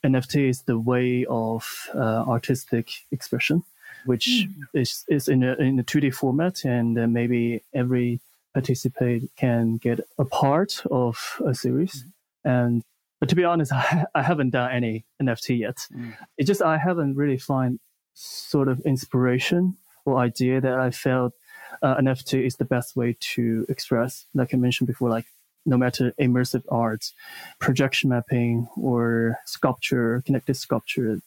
NFT 0.05 0.49
is 0.49 0.63
the 0.63 0.79
way 0.79 1.27
of 1.29 1.89
uh, 1.95 2.25
artistic 2.27 2.91
expression, 3.11 3.65
which 4.05 4.47
is, 4.75 5.05
is 5.09 5.29
in 5.29 5.43
a, 5.43 5.55
in 5.55 5.79
a 5.79 5.85
2D 5.85 6.15
format, 6.15 6.65
and 6.65 6.99
uh, 6.99 7.07
maybe 7.07 7.63
every 7.75 8.21
participant 8.55 9.31
can 9.37 9.77
get 9.77 10.01
a 10.19 10.25
part 10.25 10.83
of 10.91 11.41
a 11.47 11.55
series. 11.55 12.05
And 12.45 12.83
but 13.21 13.29
to 13.29 13.37
be 13.37 13.45
honest, 13.45 13.73
I, 13.73 14.07
I 14.15 14.23
haven't 14.23 14.51
done 14.51 14.71
any 14.73 15.05
NFT 15.23 15.61
yet. 15.61 15.77
Mm. 15.95 16.17
It's 16.39 16.49
just 16.49 16.63
I 16.63 16.79
haven't 16.79 17.17
really 17.17 17.39
find 17.39 17.79
sort 18.15 18.69
of 18.69 18.81
inspiration 18.81 19.77
or 20.05 20.19
idea 20.19 20.61
that 20.61 20.79
I 20.79 20.91
felt 20.91 21.35
uh, 21.83 21.97
NFT 21.97 22.45
is 22.45 22.57
the 22.57 22.65
best 22.65 22.97
way 22.97 23.17
to 23.35 23.67
express. 23.69 24.27
Like 24.35 24.53
I 24.53 24.57
mentioned 24.57 24.89
before, 24.89 25.09
like 25.09 25.27
no 25.67 25.77
matter 25.77 26.13
immersive 26.21 26.65
art, 26.71 27.13
projection 27.59 28.11
mapping, 28.11 28.69
or 28.77 29.37
sculpture, 29.47 30.23
connected 30.27 30.55
sculpture. 30.55 31.21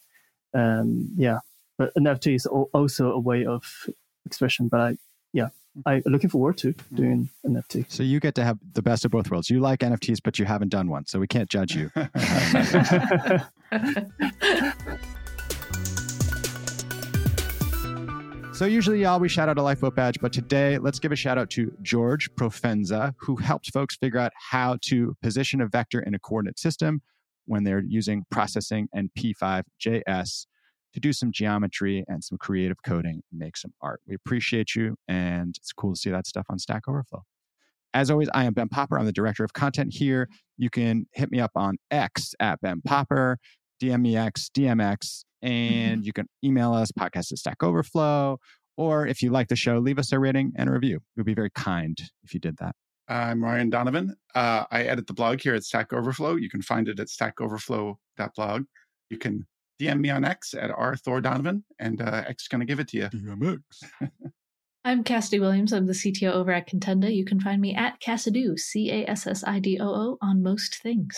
Um, 0.53 1.09
yeah, 1.15 1.39
but 1.77 1.93
NFT 1.95 2.35
is 2.35 2.45
also 2.45 3.11
a 3.11 3.19
way 3.19 3.45
of 3.45 3.63
expression. 4.25 4.67
But 4.67 4.79
I, 4.79 4.97
yeah, 5.31 5.49
I'm 5.85 6.01
looking 6.05 6.29
forward 6.29 6.57
to 6.59 6.73
mm-hmm. 6.73 6.95
doing 6.95 7.29
NFT. 7.45 7.85
So 7.89 8.03
you 8.03 8.19
get 8.19 8.35
to 8.35 8.43
have 8.43 8.59
the 8.73 8.81
best 8.81 9.05
of 9.05 9.11
both 9.11 9.29
worlds. 9.31 9.49
You 9.49 9.59
like 9.59 9.79
NFTs, 9.79 10.19
but 10.23 10.39
you 10.39 10.45
haven't 10.45 10.69
done 10.69 10.89
one, 10.89 11.05
so 11.05 11.19
we 11.19 11.27
can't 11.27 11.49
judge 11.49 11.75
you. 11.75 11.91
So 18.53 18.65
usually, 18.65 19.01
y'all, 19.01 19.19
we 19.19 19.29
shout 19.29 19.49
out 19.49 19.57
a 19.57 19.63
lifeboat 19.63 19.95
badge, 19.95 20.19
but 20.21 20.31
today 20.31 20.77
let's 20.77 20.99
give 20.99 21.11
a 21.11 21.15
shout 21.15 21.39
out 21.39 21.49
to 21.49 21.75
George 21.81 22.29
Profenza, 22.35 23.15
who 23.17 23.35
helped 23.35 23.71
folks 23.71 23.95
figure 23.95 24.19
out 24.19 24.31
how 24.51 24.77
to 24.83 25.17
position 25.23 25.59
a 25.59 25.67
vector 25.67 25.99
in 25.99 26.13
a 26.13 26.19
coordinate 26.19 26.59
system 26.59 27.01
when 27.45 27.63
they're 27.63 27.81
using 27.81 28.25
processing 28.29 28.89
and 28.93 29.09
P5JS 29.17 30.45
to 30.93 30.99
do 30.99 31.13
some 31.13 31.31
geometry 31.31 32.03
and 32.07 32.23
some 32.23 32.37
creative 32.37 32.77
coding 32.83 33.21
and 33.31 33.39
make 33.39 33.57
some 33.57 33.73
art. 33.81 34.01
We 34.07 34.15
appreciate 34.15 34.75
you, 34.75 34.95
and 35.07 35.55
it's 35.57 35.73
cool 35.73 35.93
to 35.93 35.99
see 35.99 36.09
that 36.09 36.27
stuff 36.27 36.45
on 36.49 36.59
Stack 36.59 36.83
Overflow. 36.87 37.23
As 37.93 38.09
always, 38.09 38.29
I 38.33 38.45
am 38.45 38.53
Ben 38.53 38.69
Popper. 38.69 38.97
I'm 38.97 39.05
the 39.05 39.11
director 39.11 39.43
of 39.43 39.53
content 39.53 39.93
here. 39.93 40.27
You 40.57 40.69
can 40.69 41.05
hit 41.13 41.31
me 41.31 41.39
up 41.39 41.51
on 41.55 41.77
X 41.91 42.33
at 42.39 42.59
Ben 42.61 42.81
Popper, 42.81 43.37
DM 43.81 44.01
me 44.01 44.17
X, 44.17 44.49
DMX, 44.55 45.25
and 45.41 46.05
you 46.05 46.13
can 46.13 46.27
email 46.43 46.73
us 46.73 46.91
podcast 46.91 47.31
at 47.31 47.37
Stack 47.37 47.61
Overflow. 47.61 48.39
Or 48.75 49.05
if 49.05 49.21
you 49.21 49.29
like 49.29 49.49
the 49.49 49.55
show, 49.55 49.77
leave 49.77 49.99
us 49.99 50.11
a 50.11 50.17
rating 50.17 50.53
and 50.55 50.69
a 50.69 50.71
review. 50.71 51.01
We'd 51.15 51.25
be 51.27 51.35
very 51.35 51.51
kind 51.51 51.95
if 52.23 52.33
you 52.33 52.39
did 52.39 52.57
that. 52.57 52.75
I'm 53.07 53.43
Ryan 53.43 53.69
Donovan. 53.69 54.15
Uh, 54.33 54.63
I 54.71 54.83
edit 54.83 55.05
the 55.07 55.13
blog 55.13 55.41
here 55.41 55.53
at 55.53 55.63
Stack 55.63 55.93
Overflow. 55.93 56.37
You 56.37 56.49
can 56.49 56.61
find 56.61 56.87
it 56.87 56.99
at 56.99 57.07
stackoverflow.blog. 57.07 58.63
You 59.09 59.17
can 59.17 59.45
DM 59.83 59.99
me 59.99 60.09
on 60.09 60.23
X 60.23 60.53
at 60.53 60.71
R 60.71 60.95
Thor 60.95 61.21
Donovan, 61.21 61.63
and 61.79 62.01
uh, 62.01 62.23
X 62.27 62.43
is 62.43 62.47
going 62.47 62.61
to 62.61 62.65
give 62.65 62.79
it 62.79 62.87
to 62.89 62.97
you. 62.97 63.03
DMX. 63.05 63.59
I'm 64.85 65.03
Cassidy 65.03 65.39
Williams. 65.39 65.71
I'm 65.71 65.85
the 65.85 65.93
CTO 65.93 66.33
over 66.33 66.51
at 66.51 66.67
Contenda. 66.67 67.13
You 67.13 67.23
can 67.23 67.39
find 67.39 67.61
me 67.61 67.73
at 67.73 68.01
Cassidoo, 68.01 68.59
C 68.59 68.91
A 68.91 69.09
S 69.09 69.27
S 69.27 69.43
I 69.45 69.59
D 69.59 69.79
O 69.79 69.87
O, 69.87 70.17
on 70.21 70.43
most 70.43 70.81
things. 70.81 71.17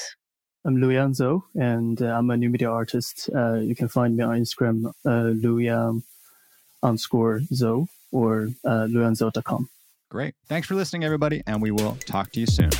I'm 0.66 0.78
Luyang 0.78 1.16
Zhou, 1.16 1.44
and 1.56 2.02
uh, 2.02 2.06
I'm 2.06 2.30
a 2.32 2.38
new 2.38 2.50
media 2.50 2.70
artist. 2.70 3.30
Uh, 3.36 3.56
you 3.56 3.76
can 3.76 3.88
find 3.88 4.18
me 4.18 4.24
on 4.24 4.40
Instagram, 4.40 4.88
uh, 5.06 5.34
Luyang 5.44 6.04
underscore 6.82 7.42
Zhou 7.54 7.88
or 8.12 8.50
uh, 8.64 8.88
luyanzhou.com. 8.90 9.70
Great. 10.10 10.36
Thanks 10.48 10.68
for 10.68 10.76
listening, 10.76 11.04
everybody, 11.04 11.44
and 11.46 11.62
we 11.62 11.72
will 11.72 11.98
talk 12.06 12.32
to 12.32 12.40
you 12.40 12.48
soon. 12.48 12.72